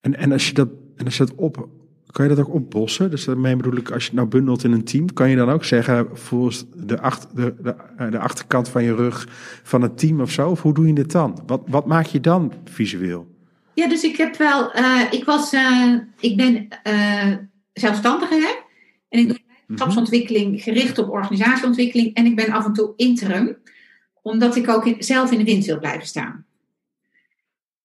En, 0.00 0.16
en, 0.16 0.32
als 0.32 0.46
je 0.48 0.54
dat, 0.54 0.68
en 0.96 1.04
als 1.04 1.16
je 1.16 1.24
dat 1.24 1.34
op, 1.34 1.68
kan 2.06 2.28
je 2.28 2.34
dat 2.34 2.46
ook 2.46 2.54
opbossen? 2.54 3.10
Dus 3.10 3.24
daarmee 3.24 3.56
bedoel 3.56 3.76
ik, 3.76 3.90
als 3.90 4.02
je 4.02 4.08
het 4.08 4.18
nou 4.18 4.28
bundelt 4.28 4.64
in 4.64 4.72
een 4.72 4.84
team, 4.84 5.12
kan 5.12 5.30
je 5.30 5.36
dan 5.36 5.50
ook 5.50 5.64
zeggen, 5.64 6.08
volgens 6.12 6.64
de, 6.76 7.00
achter, 7.00 7.28
de, 7.34 7.54
de, 7.62 7.74
eh, 7.96 8.10
de 8.10 8.18
achterkant 8.18 8.68
van 8.68 8.82
je 8.84 8.94
rug 8.94 9.26
van 9.62 9.82
het 9.82 9.98
team 9.98 10.20
of 10.20 10.30
zo? 10.30 10.50
Of 10.50 10.62
hoe 10.62 10.74
doe 10.74 10.86
je 10.86 10.92
dit 10.92 11.12
dan? 11.12 11.42
Wat, 11.46 11.62
wat 11.66 11.86
maak 11.86 12.06
je 12.06 12.20
dan 12.20 12.52
visueel? 12.64 13.36
Ja, 13.74 13.88
dus 13.88 14.02
ik 14.02 14.16
heb 14.16 14.36
wel, 14.36 14.70
ik 15.10 15.24
was, 15.24 15.54
ik 16.20 16.36
ben 16.36 16.68
zelfstandige 17.72 18.34
hè? 18.34 18.54
en 19.08 19.18
ik 19.20 19.28
doe 19.28 19.38
leiderschapsontwikkeling 19.68 20.62
gericht 20.62 20.98
op 20.98 21.10
organisatieontwikkeling 21.10 22.14
en 22.14 22.26
ik 22.26 22.36
ben 22.36 22.50
af 22.50 22.64
en 22.64 22.72
toe 22.72 22.92
interim, 22.96 23.56
omdat 24.22 24.56
ik 24.56 24.68
ook 24.68 24.94
zelf 24.98 25.32
in 25.32 25.38
de 25.38 25.44
wind 25.44 25.64
wil 25.64 25.78
blijven 25.78 26.06
staan. 26.06 26.46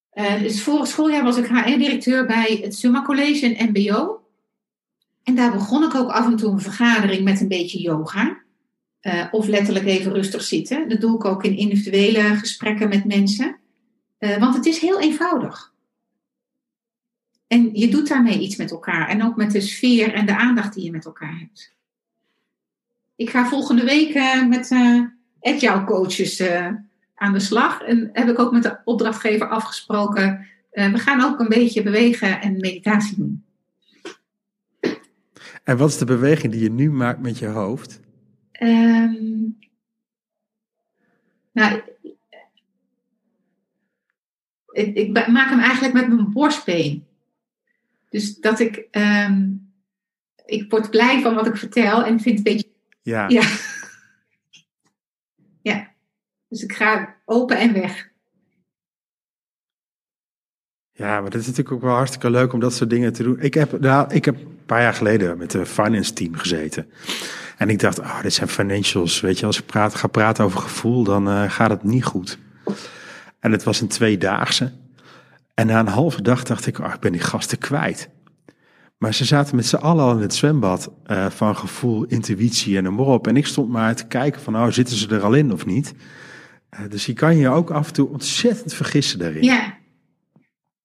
Eh, 0.10 0.42
dus 0.42 0.64
vorig 0.64 0.88
schooljaar 0.88 1.24
was 1.24 1.38
ik 1.38 1.48
HR-directeur 1.48 2.26
bij 2.26 2.60
het 2.62 2.76
Summa 2.76 3.02
College 3.02 3.56
en 3.56 3.70
MBO. 3.70 4.22
En 5.24 5.36
daar 5.36 5.52
begon 5.52 5.84
ik 5.84 5.96
ook 5.96 6.10
af 6.10 6.26
en 6.26 6.36
toe 6.36 6.52
een 6.52 6.60
vergadering 6.60 7.24
met 7.24 7.42
een 7.42 7.48
beetje 7.48 7.82
yoga. 7.82 8.42
Eh, 9.00 9.26
of 9.32 9.48
letterlijk 9.48 9.86
even 9.86 10.14
rustig 10.14 10.42
zitten. 10.42 10.90
Dat 10.90 11.02
doe 11.02 11.16
ik 11.16 11.26
ook 11.26 11.44
in 11.44 11.58
individuele 11.58 12.22
gesprekken 12.22 12.90
met 12.90 13.06
mensen. 13.06 13.58
Eh, 14.18 14.38
want 14.38 14.56
het 14.56 14.66
is 14.66 14.80
heel 14.80 15.00
eenvoudig. 15.00 15.73
En 17.54 17.70
je 17.74 17.88
doet 17.88 18.08
daarmee 18.08 18.40
iets 18.40 18.56
met 18.56 18.72
elkaar. 18.72 19.10
En 19.10 19.24
ook 19.24 19.36
met 19.36 19.52
de 19.52 19.62
sfeer 19.62 20.14
en 20.14 20.26
de 20.26 20.38
aandacht 20.38 20.74
die 20.74 20.84
je 20.84 20.92
met 20.92 21.06
elkaar 21.06 21.40
hebt. 21.40 21.74
Ik 23.16 23.30
ga 23.30 23.48
volgende 23.48 23.84
week 23.84 24.14
eh, 24.14 24.48
met 24.48 24.72
eh 24.72 25.02
agile 25.42 25.84
coaches 25.84 26.40
eh, 26.40 26.68
aan 27.16 27.34
de 27.34 27.40
slag. 27.40 27.82
En 27.82 28.10
heb 28.14 28.30
ik 28.30 28.40
ook 28.40 28.52
met 28.52 28.64
de 28.64 28.78
opdrachtgever 28.84 29.48
afgesproken. 29.50 30.48
we 30.72 30.98
gaan 30.98 31.22
ook 31.22 31.40
een 31.40 31.50
beetje 31.50 31.84
bewegen 31.84 32.42
en 32.42 32.58
meditatie 32.58 33.16
doen. 33.16 33.44
En 35.64 35.78
wat 35.78 35.90
is 35.90 35.98
de 35.98 36.06
beweging 36.06 36.52
die 36.52 36.62
je 36.62 36.72
nu 36.72 36.92
maakt 36.92 37.22
met 37.22 37.38
je 37.38 37.48
hoofd? 37.48 38.00
Ehm, 38.52 39.14
nou, 41.52 41.82
ik, 44.72 44.96
ik 44.96 45.28
maak 45.28 45.50
hem 45.50 45.60
eigenlijk 45.60 45.94
met 45.94 46.08
mijn 46.08 46.32
borstbeen. 46.32 47.04
Dus 48.14 48.40
dat 48.40 48.60
ik, 48.60 48.88
ehm, 48.92 49.50
ik 50.46 50.72
word 50.72 50.90
blij 50.90 51.22
van 51.22 51.36
wat 51.36 51.48
ik 51.48 51.58
vertel 51.58 52.04
en 52.04 52.20
vind 52.20 52.38
het 52.38 52.48
een 52.48 52.54
beetje, 52.54 52.70
Ja, 53.02 53.28
ja. 53.28 53.42
ja. 55.72 55.92
Dus 56.48 56.64
ik 56.64 56.74
ga 56.74 57.16
open 57.26 57.58
en 57.58 57.74
weg. 57.74 58.12
Ja, 60.92 61.22
maar 61.22 61.30
dat 61.30 61.42
is 61.42 61.48
natuurlijk 61.48 61.76
ook 61.76 61.82
wel 61.82 61.96
hartstikke 61.96 62.30
leuk 62.30 62.54
om 62.54 62.60
dat 62.60 62.74
soort 62.74 62.90
dingen 62.90 63.14
te 63.14 63.24
doen. 63.24 63.40
Ik 63.40 63.54
heb, 63.54 63.80
nou, 63.80 64.14
ik 64.14 64.26
heb 64.26 64.36
een 64.36 64.66
paar 64.66 64.82
jaar 64.82 64.94
geleden 64.94 65.38
met 65.38 65.52
de 65.52 65.66
finance 65.66 66.14
team 66.14 66.36
gezeten. 66.36 66.92
En 67.58 67.70
ik 67.70 67.80
dacht, 67.80 68.00
oh, 68.00 68.22
dit 68.22 68.34
zijn 68.34 68.50
financials. 68.50 69.22
Weet 69.22 69.40
je, 69.40 69.46
als 69.46 69.60
ik 69.60 69.66
praat, 69.66 69.96
ga 69.96 70.08
praten 70.08 70.44
over 70.44 70.60
gevoel, 70.60 71.04
dan 71.04 71.30
eh, 71.30 71.52
gaat 71.52 71.70
het 71.70 71.84
niet 71.84 72.06
goed. 72.06 72.38
En 73.40 73.52
het 73.52 73.64
was 73.64 73.82
een 73.82 73.88
tweedaagse. 73.88 74.83
En 75.54 75.68
na 75.68 75.80
een 75.80 75.88
halve 75.88 76.22
dag 76.22 76.44
dacht 76.44 76.68
ik, 76.68 76.80
oh, 76.80 76.94
ik 76.94 77.00
ben 77.00 77.12
die 77.12 77.22
gasten 77.22 77.58
kwijt. 77.58 78.10
Maar 78.98 79.14
ze 79.14 79.26
zaten 79.26 79.56
met 79.56 79.66
z'n 79.66 79.76
allen 79.76 80.04
al 80.04 80.16
in 80.16 80.22
het 80.22 80.34
zwembad 80.34 80.92
eh, 81.04 81.30
van 81.30 81.56
gevoel, 81.56 82.04
intuïtie 82.04 82.78
en 82.78 82.84
noem 82.84 82.96
maar 82.96 83.06
op. 83.06 83.28
En 83.28 83.38
ik 83.38 83.46
stond 83.46 83.70
maar 83.70 83.96
te 83.96 84.08
kijken 84.08 84.42
van, 84.42 84.56
oh, 84.56 84.68
zitten 84.70 84.96
ze 84.96 85.08
er 85.08 85.24
al 85.24 85.34
in 85.34 85.54
of 85.54 85.66
niet? 85.66 85.94
Eh, 86.70 86.80
dus 86.90 87.06
je 87.06 87.14
kan 87.14 87.38
je 87.38 87.50
ook 87.50 87.72
af 87.72 87.88
en 87.88 87.94
toe 87.94 88.10
ontzettend 88.10 88.74
vergissen 88.74 89.20
daarin. 89.20 89.44
Ja. 89.44 89.78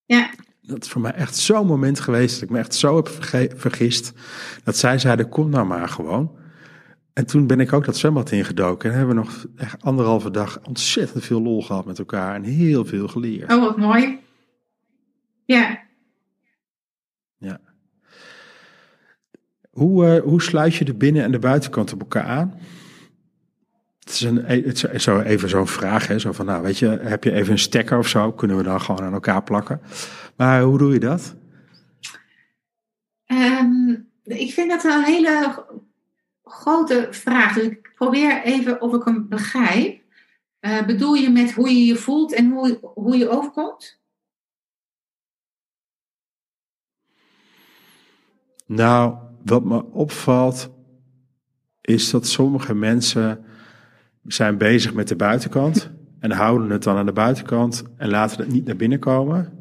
Ja. 0.04 0.31
Dat 0.62 0.85
is 0.85 0.90
voor 0.90 1.00
mij 1.00 1.12
echt 1.12 1.37
zo'n 1.37 1.66
moment 1.66 2.00
geweest 2.00 2.35
dat 2.35 2.42
ik 2.42 2.50
me 2.50 2.59
echt 2.59 2.74
zo 2.74 2.96
heb 2.96 3.09
vergist. 3.57 4.12
Dat 4.64 4.76
zij 4.76 4.98
zeiden, 4.98 5.28
kom 5.28 5.48
nou 5.50 5.66
maar 5.66 5.88
gewoon. 5.88 6.37
En 7.12 7.26
toen 7.26 7.46
ben 7.46 7.61
ik 7.61 7.72
ook 7.72 7.85
dat 7.85 7.96
zwembad 7.96 8.31
ingedoken. 8.31 8.90
En 8.90 8.96
hebben 8.96 9.16
we 9.16 9.22
nog 9.22 9.46
echt 9.57 9.83
anderhalve 9.83 10.31
dag 10.31 10.61
ontzettend 10.66 11.24
veel 11.24 11.42
lol 11.42 11.62
gehad 11.62 11.85
met 11.85 11.98
elkaar. 11.98 12.35
En 12.35 12.42
heel 12.42 12.85
veel 12.85 13.09
geleerd. 13.09 13.52
Oh, 13.52 13.61
wat 13.61 13.76
mooi. 13.76 14.18
Ja. 15.48 15.82
Ja. 17.38 17.61
Hoe, 19.70 20.06
eh, 20.06 20.22
hoe 20.22 20.42
sluit 20.42 20.74
je 20.74 20.84
de 20.84 20.94
binnen- 20.94 21.22
en 21.22 21.32
de 21.32 21.38
buitenkant 21.38 21.92
op 21.92 22.00
elkaar 22.00 22.24
aan? 22.24 22.58
Het 23.98 24.08
is, 24.08 24.20
een, 24.20 24.44
het 24.44 24.84
is 24.92 25.02
zo 25.02 25.20
even 25.20 25.48
zo'n 25.48 25.66
vraag, 25.66 26.06
hè? 26.06 26.18
zo 26.18 26.32
van, 26.32 26.46
nou, 26.46 26.62
weet 26.62 26.78
je, 26.78 26.87
heb 26.88 27.24
je 27.24 27.32
even 27.32 27.52
een 27.52 27.58
stekker 27.58 27.98
of 27.98 28.08
zo? 28.08 28.32
Kunnen 28.32 28.56
we 28.56 28.62
dan 28.62 28.80
gewoon 28.80 29.02
aan 29.02 29.12
elkaar 29.12 29.42
plakken? 29.42 29.80
Maar 30.37 30.62
hoe 30.62 30.78
doe 30.78 30.92
je 30.92 31.00
dat? 31.00 31.34
Ehm, 33.26 33.90
ik 34.22 34.52
vind 34.52 34.70
dat 34.70 34.84
een 34.84 35.04
hele 35.04 35.64
grote 36.44 37.08
vraag. 37.11 37.54
Dus 37.54 37.64
ik 37.64 37.92
probeer 37.94 38.42
even 38.42 38.80
of 38.80 38.94
ik 38.94 39.04
hem 39.04 39.28
begrijp. 39.28 40.02
Eh, 40.61 40.87
bedoel 40.87 41.14
je 41.14 41.30
met 41.30 41.52
hoe 41.52 41.68
je 41.68 41.84
je 41.84 41.96
voelt 41.96 42.32
en 42.34 42.50
hoe, 42.50 42.78
hoe 42.94 43.16
je 43.16 43.28
overkomt? 43.28 43.97
Nou, 48.68 49.14
wat 49.44 49.64
me 49.64 49.85
opvalt, 49.85 50.70
is 51.81 52.11
dat 52.11 52.26
sommige 52.26 52.74
mensen 52.74 53.44
zijn 54.26 54.59
bezig 54.59 54.94
met 54.94 55.09
de 55.09 55.16
buitenkant 55.16 55.90
en 56.20 56.31
houden 56.31 56.70
het 56.70 56.83
dan 56.83 56.96
aan 56.96 57.07
de 57.07 57.12
buitenkant 57.12 57.85
en 57.96 58.09
laten 58.09 58.40
het 58.40 58.52
niet 58.52 58.64
naar 58.64 58.76
binnen 58.76 58.98
komen. 58.98 59.52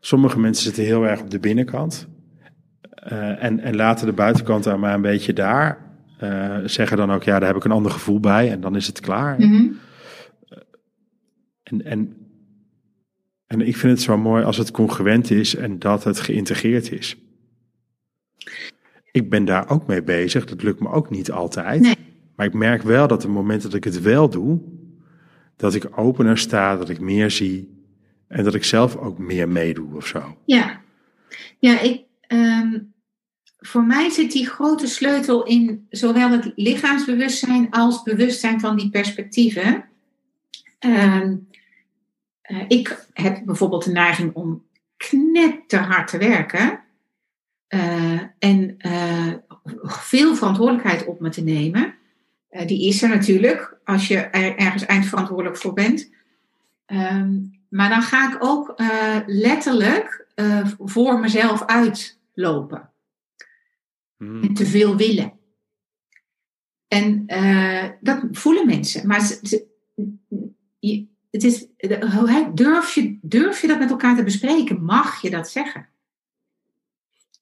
Sommige 0.00 0.38
mensen 0.38 0.64
zitten 0.64 0.84
heel 0.84 1.06
erg 1.06 1.20
op 1.20 1.30
de 1.30 1.38
binnenkant 1.38 2.08
eh, 2.90 3.44
en, 3.44 3.60
en 3.60 3.76
laten 3.76 4.06
de 4.06 4.12
buitenkant 4.12 4.64
dan 4.64 4.80
maar 4.80 4.94
een 4.94 5.00
beetje 5.00 5.32
daar. 5.32 5.84
Eh, 6.18 6.56
zeggen 6.64 6.96
dan 6.96 7.12
ook, 7.12 7.22
ja, 7.22 7.38
daar 7.38 7.48
heb 7.48 7.56
ik 7.56 7.64
een 7.64 7.70
ander 7.70 7.92
gevoel 7.92 8.20
bij 8.20 8.50
en 8.50 8.60
dan 8.60 8.76
is 8.76 8.86
het 8.86 9.00
klaar. 9.00 9.40
Mhm. 9.40 9.68
En, 11.62 11.84
en, 11.84 12.16
en 13.46 13.60
ik 13.60 13.76
vind 13.76 13.92
het 13.92 14.02
zo 14.02 14.18
mooi 14.18 14.44
als 14.44 14.56
het 14.56 14.70
congruent 14.70 15.30
is 15.30 15.54
en 15.54 15.78
dat 15.78 16.04
het 16.04 16.20
geïntegreerd 16.20 16.92
is. 16.92 17.16
Ik 19.16 19.30
ben 19.30 19.44
daar 19.44 19.70
ook 19.70 19.86
mee 19.86 20.02
bezig. 20.02 20.44
Dat 20.44 20.62
lukt 20.62 20.80
me 20.80 20.90
ook 20.90 21.10
niet 21.10 21.30
altijd. 21.30 21.80
Nee. 21.80 21.96
Maar 22.34 22.46
ik 22.46 22.54
merk 22.54 22.82
wel 22.82 23.08
dat 23.08 23.18
op 23.18 23.24
het 23.24 23.36
moment 23.36 23.62
dat 23.62 23.74
ik 23.74 23.84
het 23.84 24.00
wel 24.00 24.30
doe, 24.30 24.60
dat 25.56 25.74
ik 25.74 25.98
opener 25.98 26.38
sta, 26.38 26.76
dat 26.76 26.88
ik 26.88 27.00
meer 27.00 27.30
zie 27.30 27.84
en 28.28 28.44
dat 28.44 28.54
ik 28.54 28.64
zelf 28.64 28.96
ook 28.96 29.18
meer 29.18 29.48
meedoe 29.48 29.96
of 29.96 30.06
zo. 30.06 30.36
Ja, 30.44 30.80
ja 31.58 31.80
ik, 31.80 32.02
ehm, 32.20 32.78
voor 33.58 33.84
mij 33.84 34.10
zit 34.10 34.32
die 34.32 34.46
grote 34.46 34.86
sleutel 34.86 35.44
in 35.44 35.86
zowel 35.90 36.30
het 36.30 36.52
lichaamsbewustzijn 36.56 37.70
als 37.70 38.02
bewustzijn 38.02 38.60
van 38.60 38.76
die 38.76 38.90
perspectieven. 38.90 39.84
Ehm, 40.78 41.36
eh, 42.40 42.64
ik 42.68 43.06
heb 43.12 43.42
bijvoorbeeld 43.44 43.84
de 43.84 43.92
neiging 43.92 44.34
om 44.34 44.64
knetterhard 44.96 46.08
te 46.08 46.18
werken 46.18 46.84
eh, 47.66 48.20
en 48.38 48.74
eh, 48.78 49.32
veel 49.82 50.34
verantwoordelijkheid 50.34 51.04
op 51.04 51.20
me 51.20 51.28
te 51.28 51.42
nemen. 51.42 51.94
Eh, 52.48 52.66
die 52.66 52.88
is 52.88 53.02
er 53.02 53.08
natuurlijk 53.08 53.78
als 53.84 54.08
je 54.08 54.16
er 54.18 54.56
ergens 54.56 54.86
eindverantwoordelijk 54.86 55.56
voor 55.56 55.72
bent. 55.72 56.10
Ehm, 56.86 57.34
maar 57.68 57.88
dan 57.88 58.02
ga 58.02 58.32
ik 58.32 58.44
ook 58.44 58.74
letterlijk 59.26 60.26
voor 60.78 61.18
mezelf 61.20 61.64
uitlopen. 61.64 62.90
En 64.18 64.54
te 64.54 64.66
veel 64.66 64.96
willen. 64.96 65.32
En 66.88 67.26
dat 68.00 68.20
voelen 68.32 68.66
mensen. 68.66 69.06
Maar 69.06 69.20
ze, 69.20 69.38
ze- 69.42 69.66
je- 70.78 71.06
het 71.30 71.44
is, 71.44 71.66
durf, 72.54 72.94
je, 72.94 73.18
durf 73.22 73.60
je 73.60 73.66
dat 73.66 73.78
met 73.78 73.90
elkaar 73.90 74.16
te 74.16 74.22
bespreken? 74.24 74.84
Mag 74.84 75.20
je 75.22 75.30
dat 75.30 75.48
zeggen? 75.50 75.88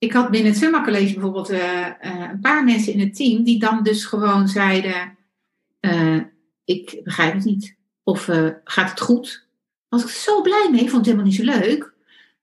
Ik 0.05 0.13
had 0.13 0.31
binnen 0.31 0.51
het 0.53 0.61
Summa 0.61 0.85
College 0.85 1.13
bijvoorbeeld 1.13 1.51
eh, 1.51 1.87
eh, 1.87 2.31
een 2.31 2.41
paar 2.41 2.65
mensen 2.65 2.93
in 2.93 3.01
het 3.01 3.15
team 3.15 3.43
die 3.43 3.59
dan 3.59 3.83
dus 3.83 4.05
gewoon 4.05 4.49
zeiden: 4.49 5.19
eh, 5.81 6.21
Ik 6.65 7.01
begrijp 7.05 7.35
het 7.35 7.45
niet. 7.45 7.77
Of 8.03 8.25
gaat 8.65 8.91
het 8.91 9.01
goed? 9.01 9.49
was 9.89 10.03
ik 10.03 10.09
zo 10.09 10.43
blij 10.43 10.69
mee. 10.71 10.81
Vond 10.81 10.93
het 10.93 11.05
helemaal 11.05 11.27
niet 11.27 11.35
zo 11.35 11.45
leuk. 11.45 11.95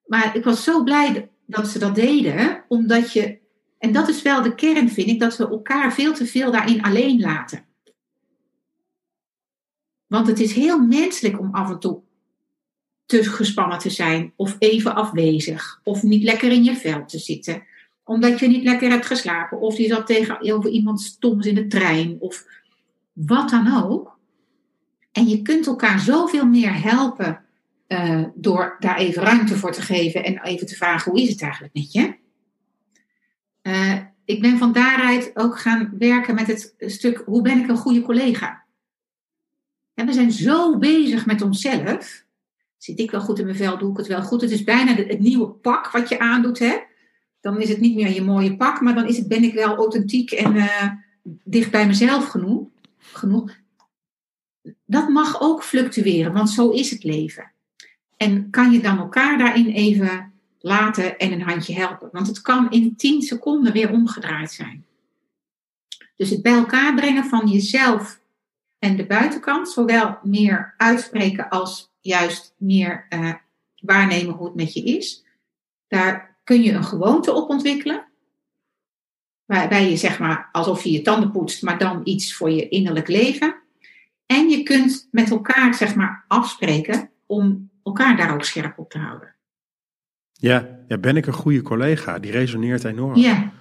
Maar 0.06 0.36
ik 0.36 0.44
was 0.44 0.64
zo 0.64 0.84
blij 0.84 1.30
dat 1.46 1.68
ze 1.68 1.80
dat 1.80 1.96
deden, 1.96 2.64
omdat 2.68 3.14
je. 3.14 3.40
En 3.78 3.92
dat 3.92 4.10
is 4.10 4.22
wel 4.22 4.42
de 4.42 4.56
kern, 4.56 4.90
vind 4.90 5.08
ik, 5.08 5.20
dat 5.20 5.38
we 5.38 5.48
elkaar 5.48 5.94
veel 5.94 6.14
te 6.14 6.26
veel 6.26 6.52
daarin 6.52 6.82
alleen 6.82 7.20
laten. 7.20 7.66
Want 10.08 10.28
het 10.28 10.40
is 10.40 10.54
heel 10.54 10.80
menselijk 10.80 11.40
om 11.40 11.56
af 11.56 11.70
en 11.70 11.80
toe 11.80 12.02
te 13.12 13.24
gespannen 13.24 13.78
te 13.78 13.90
zijn, 13.90 14.34
of 14.36 14.56
even 14.60 14.96
afwezig, 14.96 15.80
of 15.84 16.04
niet 16.04 16.24
lekker 16.24 16.52
in 16.52 16.64
je 16.64 16.76
vel 16.76 17.06
te 17.06 17.20
zitten, 17.20 17.64
omdat 18.04 18.40
je 18.40 18.48
niet 18.48 18.64
lekker 18.64 18.90
hebt 18.90 19.06
geslapen, 19.06 19.60
of 19.60 19.78
je 19.78 19.88
zat 19.88 20.08
tegenover 20.08 20.70
iemand 20.70 21.02
stoms 21.02 21.46
in 21.46 21.56
de 21.56 21.68
trein, 21.68 22.18
of 22.20 22.46
wat 23.14 23.50
dan 23.50 23.84
ook. 23.84 24.20
En 25.12 25.28
je 25.28 25.42
kunt 25.42 25.68
elkaar 25.68 26.00
zoveel 26.00 26.46
meer 26.46 26.82
helpen 26.82 27.42
eh, 27.88 28.24
door 28.36 28.76
daar 28.80 28.98
even 28.98 29.24
ruimte 29.24 29.56
voor 29.56 29.72
te 29.72 29.82
geven 29.82 30.24
en 30.24 30.42
even 30.44 30.68
te 30.68 30.76
vragen: 30.76 31.12
hoe 31.12 31.22
is 31.22 31.30
het 31.30 31.42
eigenlijk 31.42 31.74
met 31.74 31.92
je? 31.92 32.16
Eh, 33.62 33.98
ik 34.26 34.42
ben 34.42 34.58
van 34.58 34.74
daaruit 34.74 35.32
ook 35.34 35.60
gaan 35.60 35.94
werken 35.98 36.36
met 36.36 36.48
het 36.48 36.74
stuk: 36.78 37.24
hoe 37.26 37.42
ben 37.42 37.60
ik 37.60 37.70
een 37.70 37.78
goede 37.78 38.02
collega? 38.02 38.64
En 39.94 40.06
we 40.06 40.14
zijn 40.14 40.32
zo 40.32 40.78
bezig 40.78 41.26
met 41.26 41.42
onszelf. 41.42 42.30
Zit 42.84 43.00
ik 43.00 43.12
wel 43.12 43.22
goed 43.22 43.40
in 43.40 43.46
mijn 43.46 43.58
vel? 43.58 43.78
Doe 43.78 43.92
ik 43.92 43.98
het 43.98 44.08
wel 44.08 44.22
goed? 44.22 44.42
Het 44.42 44.52
is 44.52 44.64
bijna 44.64 44.96
het 44.96 45.20
nieuwe 45.20 45.48
pak 45.48 45.92
wat 45.92 46.10
je 46.10 46.20
aandoet. 46.20 46.60
Hè? 46.60 46.78
Dan 47.42 47.62
is 47.62 47.70
het 47.70 47.80
niet 47.80 47.96
meer 47.96 48.14
je 48.14 48.22
mooie 48.22 48.56
pak, 48.56 48.82
maar 48.82 48.96
dan 48.96 49.08
is 49.08 49.18
het, 49.18 49.28
ben 49.28 49.44
ik 49.44 49.54
wel 49.54 49.76
authentiek 49.76 50.32
en 50.32 50.56
eh, 50.56 50.92
dicht 51.44 51.72
bij 51.72 51.88
mezelf 51.88 52.28
genoeg. 52.28 52.68
genoeg. 53.00 53.52
Dat 54.86 55.10
mag 55.10 55.42
ook 55.42 55.64
fluctueren, 55.64 56.34
want 56.34 56.50
zo 56.50 56.70
is 56.70 56.92
het 56.92 57.04
leven. 57.04 57.52
En 58.18 58.50
kan 58.50 58.72
je 58.72 58.82
dan 58.82 58.98
elkaar 58.98 59.38
daarin 59.38 59.68
even 59.68 60.34
laten 60.60 61.18
en 61.18 61.32
een 61.32 61.42
handje 61.42 61.74
helpen? 61.74 62.10
Want 62.12 62.28
het 62.28 62.42
kan 62.42 62.72
in 62.72 62.96
10 62.96 63.22
seconden 63.22 63.74
weer 63.74 63.92
omgedraaid 63.92 64.52
zijn. 64.52 64.86
Dus 66.16 66.30
het 66.30 66.42
bij 66.42 66.54
elkaar 66.54 66.96
brengen 66.96 67.26
van 67.26 67.48
jezelf 67.48 68.20
en 68.80 68.96
de 68.96 69.06
buitenkant, 69.06 69.70
zowel 69.70 70.18
meer 70.24 70.74
uitspreken 70.78 71.50
als 71.50 71.91
juist 72.02 72.54
meer 72.58 73.06
eh, 73.10 73.34
waarnemen 73.76 74.34
hoe 74.34 74.46
het 74.46 74.56
met 74.56 74.74
je 74.74 74.84
is. 74.84 75.26
Daar 75.88 76.38
kun 76.44 76.62
je 76.64 76.72
een 76.72 76.84
gewoonte 76.84 77.34
op 77.34 77.50
ontwikkelen. 77.50 78.06
Waarbij 79.46 79.90
je 79.90 79.98
zeg 79.98 80.20
maar 80.20 80.50
alsof 80.52 80.84
je 80.84 80.92
je 80.92 81.02
tanden 81.02 81.32
poetst, 81.32 81.62
maar 81.62 81.78
dan 81.78 82.02
iets 82.04 82.34
voor 82.34 82.50
je 82.50 82.70
innerlijk 82.70 83.08
leven. 83.08 83.56
En 84.26 84.50
je 84.50 84.64
kunt 84.64 85.08
met 85.12 85.30
elkaar 85.30 85.74
zeg 85.74 85.96
maar 85.96 86.26
afspreken 86.28 87.10
om 87.26 87.70
elkaar 87.84 88.18
daar 88.18 88.34
ook 88.34 88.44
scherp 88.44 88.80
op 88.80 88.90
te 88.90 88.98
houden. 88.98 89.36
Ja, 90.34 90.80
ja, 90.88 90.98
ben 90.98 91.18
ik 91.18 91.26
een 91.26 91.34
goede 91.34 91.62
collega? 91.62 92.20
Die 92.20 92.32
resoneert 92.32 92.84
enorm. 92.84 93.16
Ja, 93.16 93.52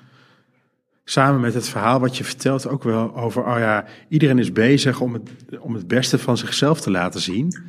Samen 1.11 1.41
met 1.41 1.55
het 1.55 1.69
verhaal 1.69 2.01
wat 2.01 2.17
je 2.17 2.25
vertelt 2.25 2.69
ook 2.69 2.83
wel 2.83 3.17
over, 3.17 3.45
oh 3.47 3.59
ja, 3.59 3.85
iedereen 4.09 4.39
is 4.39 4.53
bezig 4.53 5.01
om 5.01 5.13
het, 5.13 5.31
om 5.59 5.75
het 5.75 5.89
beste 5.89 6.19
van 6.19 6.37
zichzelf 6.37 6.81
te 6.81 6.91
laten 6.91 7.21
zien. 7.21 7.63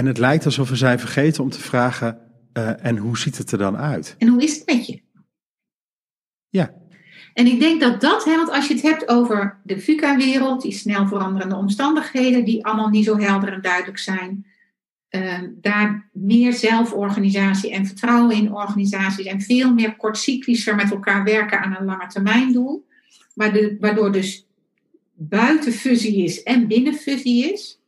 En 0.00 0.06
het 0.06 0.18
lijkt 0.18 0.44
alsof 0.44 0.68
we 0.68 0.76
zijn 0.76 0.98
vergeten 0.98 1.42
om 1.42 1.50
te 1.50 1.60
vragen, 1.60 2.18
uh, 2.52 2.84
en 2.84 2.96
hoe 2.96 3.18
ziet 3.18 3.38
het 3.38 3.52
er 3.52 3.58
dan 3.58 3.76
uit? 3.76 4.14
En 4.18 4.28
hoe 4.28 4.42
is 4.42 4.54
het 4.54 4.66
met 4.66 4.86
je? 4.86 5.02
Ja. 6.48 6.74
En 7.34 7.46
ik 7.46 7.60
denk 7.60 7.80
dat 7.80 8.00
dat, 8.00 8.24
hè, 8.24 8.36
want 8.36 8.50
als 8.50 8.68
je 8.68 8.74
het 8.74 8.82
hebt 8.82 9.08
over 9.08 9.60
de 9.64 9.80
VUCA-wereld, 9.80 10.62
die 10.62 10.72
snel 10.72 11.06
veranderende 11.06 11.54
omstandigheden, 11.54 12.44
die 12.44 12.64
allemaal 12.64 12.88
niet 12.88 13.04
zo 13.04 13.18
helder 13.18 13.52
en 13.52 13.60
duidelijk 13.62 13.98
zijn, 13.98 14.46
uh, 15.10 15.38
daar 15.54 16.10
meer 16.12 16.52
zelforganisatie 16.52 17.70
en 17.70 17.86
vertrouwen 17.86 18.36
in 18.36 18.54
organisaties 18.54 19.26
en 19.26 19.40
veel 19.40 19.74
meer 19.74 19.96
kortcyclischer 19.96 20.74
met 20.74 20.90
elkaar 20.90 21.24
werken 21.24 21.60
aan 21.60 21.76
een 21.76 21.84
lange 21.84 22.06
termijn 22.06 22.52
doel, 22.52 22.86
waardoor 23.80 24.12
dus 24.12 24.46
buiten 25.14 25.72
fusie 25.72 26.24
is 26.24 26.42
en 26.42 26.66
binnen 26.66 26.94
fusie 26.94 27.52
is. 27.52 27.79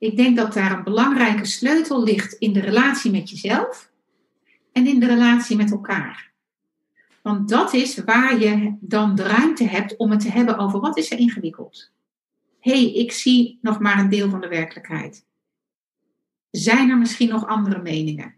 Ik 0.00 0.16
denk 0.16 0.36
dat 0.36 0.52
daar 0.52 0.72
een 0.72 0.84
belangrijke 0.84 1.44
sleutel 1.44 2.02
ligt 2.02 2.32
in 2.32 2.52
de 2.52 2.60
relatie 2.60 3.10
met 3.10 3.30
jezelf 3.30 3.90
en 4.72 4.86
in 4.86 5.00
de 5.00 5.06
relatie 5.06 5.56
met 5.56 5.70
elkaar. 5.70 6.32
Want 7.22 7.48
dat 7.48 7.72
is 7.72 7.98
waar 8.04 8.38
je 8.38 8.76
dan 8.80 9.14
de 9.14 9.22
ruimte 9.22 9.64
hebt 9.64 9.96
om 9.96 10.10
het 10.10 10.20
te 10.20 10.30
hebben 10.30 10.58
over 10.58 10.80
wat 10.80 10.98
is 10.98 11.10
er 11.10 11.18
ingewikkeld. 11.18 11.90
Hé, 12.60 12.72
hey, 12.72 12.92
ik 12.92 13.12
zie 13.12 13.58
nog 13.62 13.78
maar 13.78 13.98
een 13.98 14.08
deel 14.08 14.30
van 14.30 14.40
de 14.40 14.48
werkelijkheid. 14.48 15.24
Zijn 16.50 16.90
er 16.90 16.98
misschien 16.98 17.28
nog 17.28 17.46
andere 17.46 17.82
meningen? 17.82 18.34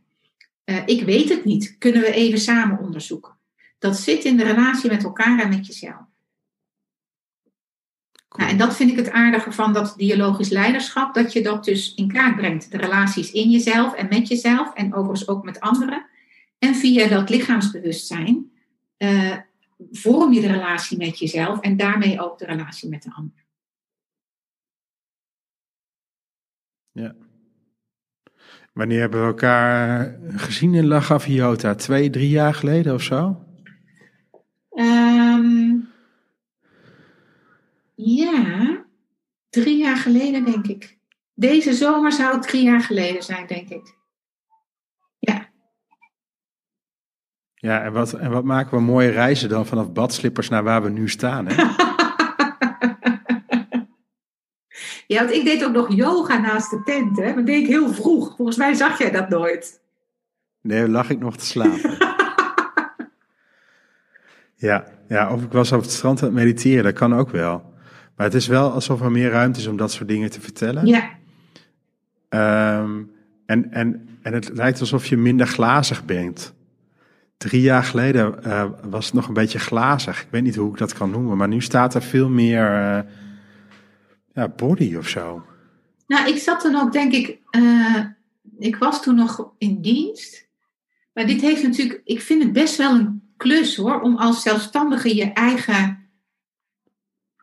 Uh, 0.65 0.83
ik 0.87 1.03
weet 1.03 1.29
het 1.29 1.45
niet. 1.45 1.79
Kunnen 1.79 2.01
we 2.01 2.13
even 2.13 2.39
samen 2.39 2.79
onderzoeken? 2.79 3.37
Dat 3.79 3.97
zit 3.97 4.25
in 4.25 4.37
de 4.37 4.45
relatie 4.45 4.91
met 4.91 5.05
elkaar 5.05 5.39
en 5.39 5.49
met 5.49 5.67
jezelf. 5.67 6.12
Nou, 8.37 8.51
en 8.51 8.57
dat 8.59 8.77
vind 8.77 8.91
ik 8.91 8.97
het 8.97 9.11
aardige 9.11 9.53
van 9.53 9.73
dat 9.73 9.95
dialogisch 9.97 10.49
leiderschap, 10.49 11.15
dat 11.15 11.33
je 11.33 11.43
dat 11.43 11.65
dus 11.65 11.95
in 11.95 12.13
kaart 12.13 12.37
brengt. 12.37 12.71
De 12.71 12.77
relaties 12.77 13.33
in 13.33 13.51
jezelf 13.51 13.95
en 13.95 14.09
met 14.09 14.29
jezelf 14.29 14.75
en 14.75 14.95
overigens 14.95 15.29
ook 15.29 15.45
met 15.45 15.61
anderen. 15.61 16.07
En 16.59 16.75
via 16.75 17.09
dat 17.09 17.31
lichaamsbewustzijn 17.31 18.51
uh, 18.99 19.37
vorm 19.91 20.33
je 20.33 20.41
de 20.41 20.53
relatie 20.53 20.99
met 20.99 21.19
jezelf 21.19 21.61
en 21.61 21.77
daarmee 21.77 22.21
ook 22.21 22.39
de 22.39 22.47
relatie 22.47 22.89
met 22.89 23.03
de 23.03 23.13
ander. 23.13 23.45
Ja. 26.93 27.15
Wanneer 28.73 29.01
hebben 29.01 29.21
we 29.21 29.27
elkaar 29.27 30.19
gezien 30.29 30.75
in 30.75 30.87
La 30.87 31.01
Gaviota? 31.01 31.75
Twee, 31.75 32.11
drie 32.11 32.29
jaar 32.29 32.55
geleden 32.55 32.95
of 32.95 33.03
zo? 33.03 33.45
Um, 34.75 35.72
ja, 37.95 38.85
drie 39.51 39.77
jaar 39.77 39.97
geleden 39.97 40.45
denk 40.45 40.67
ik. 40.67 40.99
Deze 41.35 41.73
zomer 41.73 42.13
zou 42.13 42.35
het 42.35 42.43
drie 42.43 42.63
jaar 42.63 42.81
geleden 42.81 43.23
zijn, 43.23 43.47
denk 43.47 43.69
ik. 43.69 43.97
Ja. 45.19 45.49
Ja, 47.55 47.83
en 47.83 47.93
wat, 47.93 48.13
en 48.13 48.31
wat 48.31 48.45
maken 48.45 48.77
we 48.77 48.83
mooie 48.83 49.11
reizen 49.11 49.49
dan 49.49 49.67
vanaf 49.67 49.93
badslippers 49.93 50.49
naar 50.49 50.63
waar 50.63 50.83
we 50.83 50.89
nu 50.89 51.09
staan, 51.09 51.47
hè? 51.47 51.55
ja, 55.13 55.19
want 55.19 55.31
ik 55.31 55.45
deed 55.45 55.65
ook 55.65 55.73
nog 55.73 55.95
yoga 55.95 56.39
naast 56.39 56.71
de 56.71 56.83
tent, 56.85 57.17
hè? 57.17 57.35
Dat 57.35 57.47
deed 57.47 57.63
ik 57.63 57.67
heel 57.67 57.89
vroeg. 57.89 58.37
Volgens 58.37 58.57
mij 58.57 58.75
zag 58.75 58.99
jij 58.99 59.11
dat 59.11 59.29
nooit. 59.29 59.81
Nee, 60.61 60.89
lag 60.89 61.11
ik 61.11 61.19
nog 61.19 61.37
te 61.37 61.47
slapen. 61.47 61.97
ja, 64.69 64.85
ja, 65.09 65.33
of 65.33 65.43
ik 65.43 65.53
was 65.53 65.73
op 65.73 65.81
het 65.81 65.91
strand 65.91 66.21
aan 66.21 66.27
het 66.27 66.37
mediteren, 66.37 66.85
dat 66.85 66.95
kan 66.95 67.15
ook 67.15 67.31
wel. 67.31 67.72
Maar 68.23 68.31
het 68.31 68.41
is 68.41 68.47
wel 68.47 68.71
alsof 68.71 69.01
er 69.01 69.11
meer 69.11 69.31
ruimte 69.31 69.61
is 69.61 69.67
om 69.67 69.77
dat 69.77 69.93
soort 69.93 70.09
dingen 70.09 70.31
te 70.31 70.41
vertellen. 70.41 70.87
Ja. 70.87 71.11
Um, 72.81 73.11
en, 73.47 73.73
en, 73.73 74.09
en 74.23 74.33
het 74.33 74.51
lijkt 74.55 74.81
alsof 74.81 75.07
je 75.07 75.17
minder 75.17 75.47
glazig 75.47 76.05
bent. 76.05 76.55
Drie 77.37 77.61
jaar 77.61 77.85
geleden 77.85 78.35
uh, 78.47 78.65
was 78.83 79.05
het 79.05 79.15
nog 79.15 79.29
een 79.29 79.35
beetje 79.35 79.59
glazig. 79.59 80.23
Ik 80.23 80.27
weet 80.31 80.43
niet 80.43 80.57
hoe 80.57 80.71
ik 80.71 80.79
dat 80.79 80.93
kan 80.93 81.11
noemen, 81.11 81.37
maar 81.37 81.49
nu 81.49 81.61
staat 81.61 81.95
er 81.95 82.03
veel 82.03 82.29
meer 82.29 82.71
uh, 82.71 82.99
ja, 84.33 84.49
body 84.49 84.97
of 84.97 85.09
zo. 85.09 85.45
Nou, 86.07 86.29
ik 86.29 86.39
zat 86.39 86.63
dan 86.63 86.77
ook, 86.77 86.93
denk 86.93 87.13
ik, 87.13 87.39
uh, 87.57 88.05
ik 88.59 88.77
was 88.77 89.03
toen 89.03 89.15
nog 89.15 89.53
in 89.59 89.81
dienst. 89.81 90.49
Maar 91.13 91.27
dit 91.27 91.41
heeft 91.41 91.63
natuurlijk, 91.63 92.01
ik 92.05 92.21
vind 92.21 92.43
het 92.43 92.53
best 92.53 92.77
wel 92.77 92.95
een 92.95 93.23
klus 93.37 93.77
hoor, 93.77 94.01
om 94.01 94.17
als 94.17 94.43
zelfstandige 94.43 95.17
je 95.17 95.33
eigen 95.33 96.02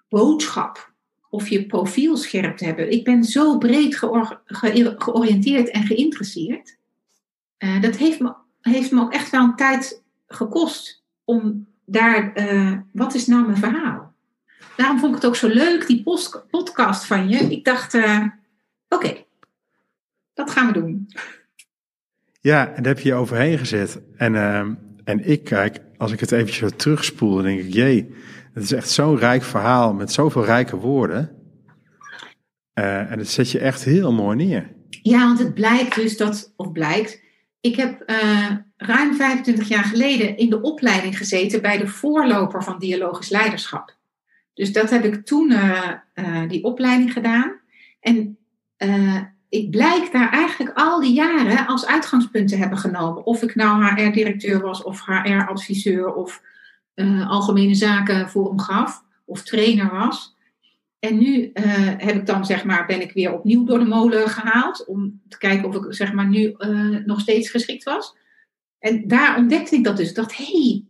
boodschap 0.09 0.93
of 1.29 1.47
je 1.47 1.65
profiel 1.65 2.17
scherp 2.17 2.57
te 2.57 2.65
hebben. 2.65 2.91
Ik 2.91 3.03
ben 3.03 3.23
zo 3.23 3.57
breed 3.57 3.95
georiënteerd 4.97 5.69
en 5.69 5.83
geïnteresseerd. 5.83 6.77
Uh, 7.59 7.81
dat 7.81 7.95
heeft 7.95 8.19
me, 8.19 8.33
heeft 8.61 8.91
me 8.91 9.01
ook 9.01 9.13
echt 9.13 9.29
wel 9.29 9.43
een 9.43 9.55
tijd 9.55 10.03
gekost 10.27 11.03
om 11.23 11.67
daar, 11.85 12.31
uh, 12.53 12.77
wat 12.93 13.13
is 13.13 13.27
nou 13.27 13.45
mijn 13.45 13.57
verhaal? 13.57 14.13
Daarom 14.75 14.99
vond 14.99 15.15
ik 15.15 15.21
het 15.21 15.29
ook 15.29 15.35
zo 15.35 15.47
leuk, 15.47 15.87
die 15.87 16.03
podcast 16.49 17.05
van 17.05 17.29
je. 17.29 17.37
Ik 17.37 17.65
dacht, 17.65 17.93
uh, 17.93 18.25
oké, 18.89 19.23
dat 20.33 20.51
gaan 20.51 20.67
we 20.67 20.73
doen. 20.73 21.09
Ja, 22.41 22.67
en 22.67 22.83
daar 22.83 22.93
heb 22.93 23.03
je 23.03 23.09
je 23.09 23.15
overheen 23.15 23.57
gezet. 23.57 24.01
En, 24.17 24.35
en 25.03 25.29
ik 25.29 25.43
kijk, 25.43 25.79
als 25.97 26.11
ik 26.11 26.19
het 26.19 26.31
eventjes 26.31 26.71
terugspoel, 26.75 27.35
dan 27.35 27.43
denk 27.43 27.59
ik, 27.59 27.73
jee, 27.73 28.15
het 28.53 28.63
is 28.63 28.71
echt 28.71 28.89
zo'n 28.89 29.17
rijk 29.17 29.43
verhaal 29.43 29.93
met 29.93 30.11
zoveel 30.11 30.45
rijke 30.45 30.75
woorden. 30.75 31.39
Uh, 32.73 33.11
en 33.11 33.19
het 33.19 33.29
zet 33.29 33.51
je 33.51 33.59
echt 33.59 33.83
heel 33.83 34.13
mooi 34.13 34.35
neer. 34.35 34.69
Ja, 34.89 35.19
want 35.19 35.39
het 35.39 35.53
blijkt 35.53 35.95
dus 35.95 36.17
dat, 36.17 36.53
of 36.55 36.71
blijkt, 36.71 37.21
ik 37.61 37.75
heb 37.75 38.03
uh, 38.09 38.49
ruim 38.77 39.13
25 39.13 39.67
jaar 39.67 39.83
geleden 39.83 40.37
in 40.37 40.49
de 40.49 40.61
opleiding 40.61 41.17
gezeten 41.17 41.61
bij 41.61 41.77
de 41.77 41.87
voorloper 41.87 42.63
van 42.63 42.79
dialogisch 42.79 43.29
leiderschap. 43.29 43.97
Dus 44.53 44.73
dat 44.73 44.89
heb 44.89 45.03
ik 45.03 45.25
toen 45.25 45.51
uh, 45.51 45.93
die 46.47 46.63
opleiding 46.63 47.13
gedaan. 47.13 47.59
En 47.99 48.37
ik 49.49 49.69
blijk 49.71 50.11
daar 50.11 50.29
eigenlijk 50.31 50.77
al 50.77 50.99
die 50.99 51.13
jaren 51.13 51.67
als 51.67 51.85
uitgangspunt 51.85 52.47
te 52.47 52.55
hebben 52.55 52.77
genomen. 52.77 53.25
Of 53.25 53.41
ik 53.43 53.55
nou 53.55 53.83
HR-directeur 53.83 54.61
was, 54.61 54.83
of 54.83 55.05
HR-adviseur, 55.05 56.13
of 56.13 56.41
uh, 56.99 57.29
algemene 57.29 57.75
zaken 57.75 58.29
voor 58.29 58.47
hem 58.47 58.59
gaf 58.59 59.03
of 59.25 59.43
trainer 59.43 59.91
was. 59.91 60.37
En 60.99 61.17
nu 61.17 61.51
uh, 61.53 61.53
heb 61.97 62.15
ik 62.15 62.25
dan, 62.25 62.45
zeg 62.45 62.63
maar, 62.63 62.85
ben 62.85 63.01
ik 63.01 63.11
weer 63.11 63.33
opnieuw 63.33 63.63
door 63.63 63.79
de 63.79 63.85
molen 63.85 64.29
gehaald 64.29 64.85
om 64.85 65.21
te 65.27 65.37
kijken 65.37 65.67
of 65.67 65.75
ik 65.75 65.93
zeg 65.93 66.13
maar, 66.13 66.27
nu 66.27 66.55
uh, 66.57 67.05
nog 67.05 67.19
steeds 67.19 67.49
geschikt 67.49 67.83
was. 67.83 68.15
En 68.79 69.07
daar 69.07 69.37
ontdekte 69.37 69.75
ik 69.75 69.83
dat 69.83 69.97
dus. 69.97 70.09
Ik 70.09 70.15
dacht, 70.15 70.37
hé, 70.37 70.45
hey, 70.45 70.85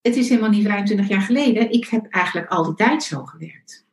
het 0.00 0.16
is 0.16 0.28
helemaal 0.28 0.50
niet 0.50 0.66
25 0.66 1.08
jaar 1.08 1.20
geleden. 1.20 1.70
Ik 1.70 1.86
heb 1.86 2.06
eigenlijk 2.06 2.48
al 2.48 2.64
die 2.64 2.74
tijd 2.74 3.02
zo 3.02 3.24
gewerkt. 3.24 3.86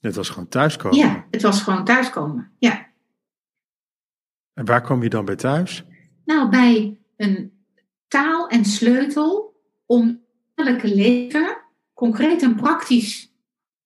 Het 0.00 0.14
was 0.14 0.28
gewoon 0.28 0.48
thuiskomen? 0.48 0.98
Ja, 0.98 1.26
het 1.30 1.42
was 1.42 1.62
gewoon 1.62 1.84
thuiskomen, 1.84 2.52
ja. 2.58 2.86
En 4.54 4.64
waar 4.64 4.82
kom 4.82 5.02
je 5.02 5.08
dan 5.08 5.24
bij 5.24 5.36
thuis? 5.36 5.84
Nou, 6.24 6.48
bij 6.48 6.98
een 7.16 7.52
taal 8.08 8.48
en 8.48 8.64
sleutel 8.64 9.60
om 9.86 10.23
elke 10.54 10.94
leven 10.94 11.56
concreet 11.94 12.42
en 12.42 12.54
praktisch 12.54 13.32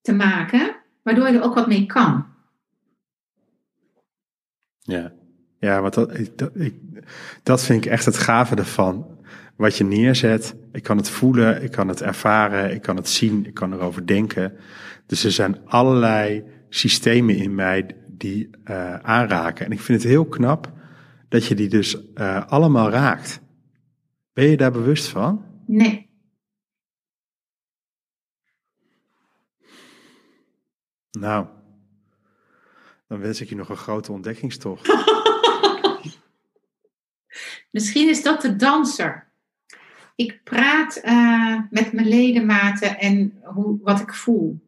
te 0.01 0.13
maken, 0.13 0.77
waardoor 1.03 1.27
je 1.27 1.37
er 1.37 1.43
ook 1.43 1.55
wat 1.55 1.69
mee 1.69 1.87
kan. 1.87 2.27
Ja, 4.79 5.13
ja 5.59 5.81
want 5.81 5.95
dat, 5.95 6.31
dat, 6.37 6.51
ik, 6.55 6.75
dat 7.43 7.65
vind 7.65 7.85
ik 7.85 7.91
echt 7.91 8.05
het 8.05 8.19
gave 8.19 8.55
ervan. 8.55 9.17
Wat 9.57 9.77
je 9.77 9.85
neerzet, 9.85 10.55
ik 10.73 10.83
kan 10.83 10.97
het 10.97 11.11
voelen, 11.11 11.63
ik 11.63 11.71
kan 11.71 11.89
het 11.89 12.03
ervaren, 12.03 12.75
ik 12.75 12.83
kan 12.83 12.97
het 12.97 13.09
zien, 13.09 13.47
ik 13.47 13.55
kan 13.55 13.73
erover 13.73 14.07
denken. 14.07 14.57
Dus 15.07 15.25
er 15.25 15.33
zijn 15.33 15.59
allerlei 15.65 16.45
systemen 16.69 17.37
in 17.37 17.55
mij 17.55 17.97
die 18.07 18.51
uh, 18.65 18.95
aanraken. 18.95 19.67
En 19.67 19.73
ik 19.73 19.81
vind 19.81 20.03
het 20.03 20.11
heel 20.11 20.27
knap 20.27 20.73
dat 21.29 21.47
je 21.47 21.55
die 21.55 21.69
dus 21.69 21.97
uh, 22.15 22.47
allemaal 22.47 22.91
raakt. 22.91 23.41
Ben 24.33 24.51
je 24.51 24.57
daar 24.57 24.73
bewust 24.73 25.09
van? 25.09 25.45
Nee. 25.67 26.08
Nou, 31.19 31.47
dan 33.09 33.19
wens 33.21 33.41
ik 33.41 33.49
je 33.49 33.57
nog 33.57 33.69
een 33.69 33.77
grote 33.77 34.13
ontdekkingstocht. 34.13 34.87
Misschien 37.71 38.09
is 38.09 38.23
dat 38.23 38.41
de 38.41 38.57
danser. 38.57 39.27
Ik 40.15 40.41
praat 40.45 41.01
uh, 41.05 41.61
met 41.71 41.93
mijn 41.93 42.09
ledematen 42.09 42.99
en 42.99 43.39
hoe, 43.43 43.79
wat 43.83 44.01
ik 44.01 44.15
voel. 44.15 44.67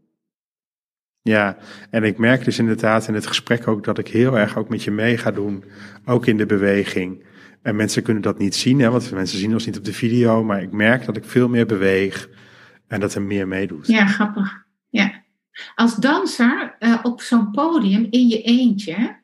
Ja, 1.23 1.57
en 1.91 2.05
ik 2.05 2.19
merk 2.19 2.45
dus 2.45 2.59
inderdaad 2.59 3.09
in 3.09 3.15
het 3.15 3.27
gesprek 3.27 3.69
ook 3.69 3.85
dat 3.85 3.99
ik 3.99 4.09
heel 4.09 4.39
erg 4.39 4.57
ook 4.57 4.69
met 4.69 4.83
je 4.83 4.91
mee 4.91 5.19
ga 5.19 5.31
doen, 5.31 5.65
ook 6.05 6.27
in 6.27 6.37
de 6.37 6.47
beweging. 6.47 7.25
En 7.63 7.77
mensen 7.77 8.03
kunnen 8.03 8.23
dat 8.23 8.39
niet 8.39 8.55
zien, 8.55 8.81
hè, 8.81 8.91
want 8.91 9.11
mensen 9.11 9.39
zien 9.39 9.53
ons 9.53 9.67
niet 9.67 9.79
op 9.79 9.85
de 9.85 9.93
video, 9.93 10.45
maar 10.45 10.63
ik 10.63 10.73
merk 10.73 11.05
dat 11.05 11.17
ik 11.17 11.25
veel 11.25 11.49
meer 11.49 11.67
beweeg 11.67 12.29
en 12.87 13.01
dat 13.01 13.15
er 13.15 13.23
meer 13.23 13.49
meedoet. 13.49 13.87
Ja, 13.87 14.07
grappig. 14.07 14.65
Ja. 14.89 15.20
Als 15.75 15.97
danser 15.97 16.77
uh, 16.81 16.99
op 17.03 17.21
zo'n 17.21 17.51
podium 17.51 18.07
in 18.11 18.29
je 18.29 18.43
eentje 18.43 19.21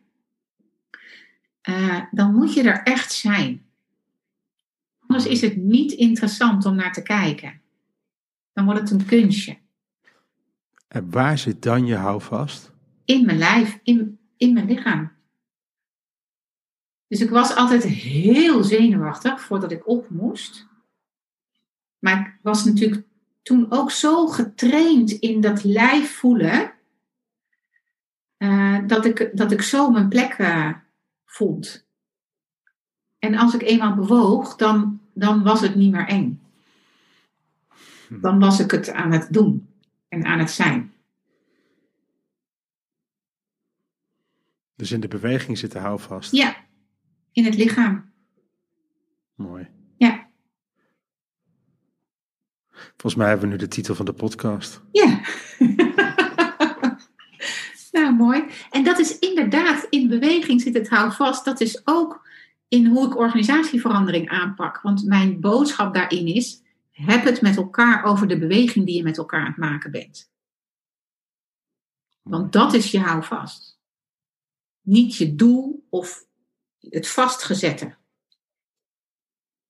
eh, 1.67 2.03
dan 2.11 2.35
moet 2.35 2.55
je 2.55 2.63
er 2.63 2.83
echt 2.83 3.13
zijn. 3.13 3.67
Anders 4.99 5.27
is 5.27 5.41
het 5.41 5.57
niet 5.57 5.93
interessant 5.93 6.65
om 6.65 6.75
naar 6.75 6.93
te 6.93 7.03
kijken. 7.03 7.61
Dan 8.53 8.65
wordt 8.65 8.81
het 8.81 8.91
een 8.91 9.07
kunstje. 9.07 9.59
En 10.89 11.11
waar 11.11 11.39
zit 11.39 11.63
dan 11.63 11.87
je 11.87 11.95
houvast? 11.95 12.73
In 13.05 13.25
mijn 13.25 13.39
lijf, 13.39 13.81
in, 13.83 14.19
in 14.37 14.53
mijn 14.53 14.67
lichaam. 14.67 15.13
Dus 17.09 17.21
ik 17.21 17.31
was 17.31 17.55
altijd 17.55 17.83
heel 17.83 18.63
zenuwachtig 18.65 19.41
voordat 19.41 19.73
ik 19.73 19.89
op 19.89 20.11
moest. 20.11 20.67
Maar 21.99 22.21
ik 22.21 22.39
was 22.43 22.65
natuurlijk 22.65 23.07
toen 23.47 23.67
ook 23.71 23.91
zo 23.91 24.27
getraind 24.27 25.11
in 25.11 25.41
dat 25.41 25.65
lijf 25.65 26.17
voelen. 26.17 26.73
eh, 28.37 28.87
dat, 28.87 29.05
ik, 29.05 29.31
dat 29.33 29.53
ik 29.53 29.63
zo 29.63 29.91
mijn 29.91 30.09
plek 30.09 30.33
eh, 30.33 30.73
vond. 31.25 31.87
En 33.19 33.35
als 33.35 33.55
ik 33.55 33.63
eenmaal 33.63 33.95
bewoog, 33.95 34.57
dan, 34.57 35.01
dan 35.15 35.43
was 35.43 35.61
het 35.61 35.75
niet 35.75 35.93
meer 35.93 36.07
eng. 36.07 36.41
Dan 38.09 38.39
was 38.39 38.61
ik 38.61 38.71
het 38.71 38.91
aan 38.91 39.13
het 39.13 39.33
doen 39.33 39.69
en 40.09 40.25
aan 40.25 40.39
het 40.39 40.51
zijn. 40.51 40.93
Dus 44.75 44.93
in 44.93 45.01
de 45.01 45.09
beweging 45.09 45.59
zit 45.59 45.73
de 45.73 45.79
houvast. 45.79 46.33
Ja, 46.33 46.57
in 47.33 47.45
het 47.45 47.55
lichaam. 47.55 48.13
Mooi. 49.35 49.69
Ja. 49.97 50.27
Volgens 53.07 53.25
mij 53.25 53.37
hebben 53.37 53.51
we 53.51 53.57
nu 53.57 53.69
de 53.69 53.75
titel 53.75 53.95
van 53.95 54.05
de 54.05 54.13
podcast. 54.13 54.83
Ja. 54.93 55.21
nou, 57.93 58.15
mooi. 58.15 58.45
En 58.71 58.85
dat 58.85 58.99
is 58.99 59.19
inderdaad, 59.19 59.87
in 59.91 60.09
beweging 60.09 60.61
zit 60.61 60.75
het 60.75 60.89
houvast. 60.89 61.45
Dat 61.45 61.61
is 61.61 61.81
ook 61.85 62.29
in 62.69 62.87
hoe 62.87 63.07
ik 63.07 63.17
organisatieverandering 63.17 64.29
aanpak. 64.29 64.81
Want 64.81 65.05
mijn 65.05 65.41
boodschap 65.41 65.95
daarin 65.95 66.27
is, 66.27 66.63
heb 66.91 67.25
het 67.25 67.41
met 67.41 67.57
elkaar 67.57 68.05
over 68.05 68.29
de 68.29 68.39
beweging 68.39 68.87
die 68.87 68.97
je 68.97 69.03
met 69.03 69.19
elkaar 69.19 69.41
aan 69.41 69.47
het 69.47 69.57
maken 69.57 69.91
bent. 69.91 70.31
Want 72.23 72.53
dat 72.53 72.75
is 72.75 72.91
je 72.91 73.01
houvast. 73.01 73.79
Niet 74.81 75.17
je 75.17 75.35
doel 75.35 75.87
of 75.89 76.27
het 76.81 77.09
vastgezette. 77.09 77.95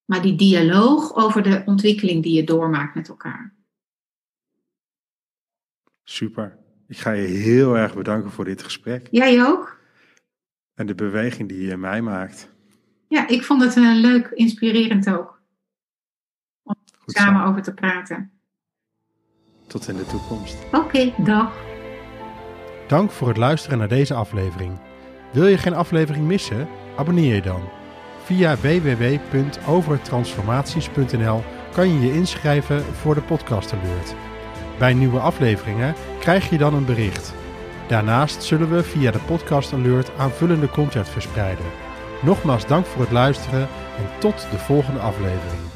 Maar 0.07 0.23
die 0.23 0.37
dialoog 0.37 1.15
over 1.15 1.43
de 1.43 1.63
ontwikkeling 1.67 2.23
die 2.23 2.33
je 2.35 2.45
doormaakt 2.45 2.95
met 2.95 3.09
elkaar. 3.09 3.55
Super. 6.05 6.59
Ik 6.89 6.97
ga 6.97 7.11
je 7.11 7.27
heel 7.27 7.77
erg 7.77 7.95
bedanken 7.95 8.31
voor 8.31 8.45
dit 8.45 8.63
gesprek. 8.63 9.09
Jij 9.11 9.45
ook? 9.47 9.81
En 10.75 10.87
de 10.87 10.95
beweging 10.95 11.49
die 11.49 11.63
je 11.63 11.71
in 11.71 11.81
mij 11.81 12.03
maakt. 12.03 12.55
Ja, 13.09 13.29
ik 13.29 13.43
vond 13.45 13.63
het 13.63 13.77
uh, 13.77 13.95
leuk, 14.01 14.27
inspirerend 14.27 15.11
ook. 15.11 15.43
Om 16.63 16.75
Goed 16.99 17.15
samen 17.15 17.43
zo. 17.43 17.49
over 17.49 17.63
te 17.63 17.75
praten. 17.75 18.31
Tot 19.67 19.89
in 19.89 19.97
de 19.97 20.07
toekomst. 20.07 20.57
Oké, 20.73 21.15
dag. 21.25 21.65
Dank 22.89 23.11
voor 23.11 23.29
het 23.29 23.37
luisteren 23.37 23.79
naar 23.79 23.89
deze 23.89 24.15
aflevering. 24.15 24.79
Wil 25.33 25.47
je 25.47 25.59
geen 25.59 25.75
aflevering 25.75 26.27
missen? 26.27 26.69
Abonneer 26.97 27.35
je 27.35 27.43
dan. 27.43 27.76
Via 28.27 28.57
www.overtransformaties.nl 28.57 31.43
kan 31.73 31.89
je 31.89 32.01
je 32.01 32.13
inschrijven 32.13 32.83
voor 32.83 33.15
de 33.15 33.23
podcast 33.23 33.73
alert. 33.73 34.15
Bij 34.79 34.95
nieuwe 34.95 35.19
afleveringen 35.19 35.95
krijg 36.21 36.51
je 36.51 36.59
dan 36.59 36.75
een 36.75 36.85
bericht. 36.85 37.35
Daarnaast 37.89 38.43
zullen 38.43 38.71
we 38.71 38.83
via 38.83 39.11
de 39.11 39.21
podcast 39.27 39.73
alert 39.73 40.11
aanvullende 40.19 40.69
content 40.69 41.09
verspreiden. 41.09 41.65
Nogmaals 42.23 42.67
dank 42.67 42.87
voor 42.87 43.03
het 43.03 43.13
luisteren 43.13 43.69
en 43.99 44.09
tot 44.19 44.47
de 44.51 44.59
volgende 44.59 45.01
aflevering. 45.01 45.76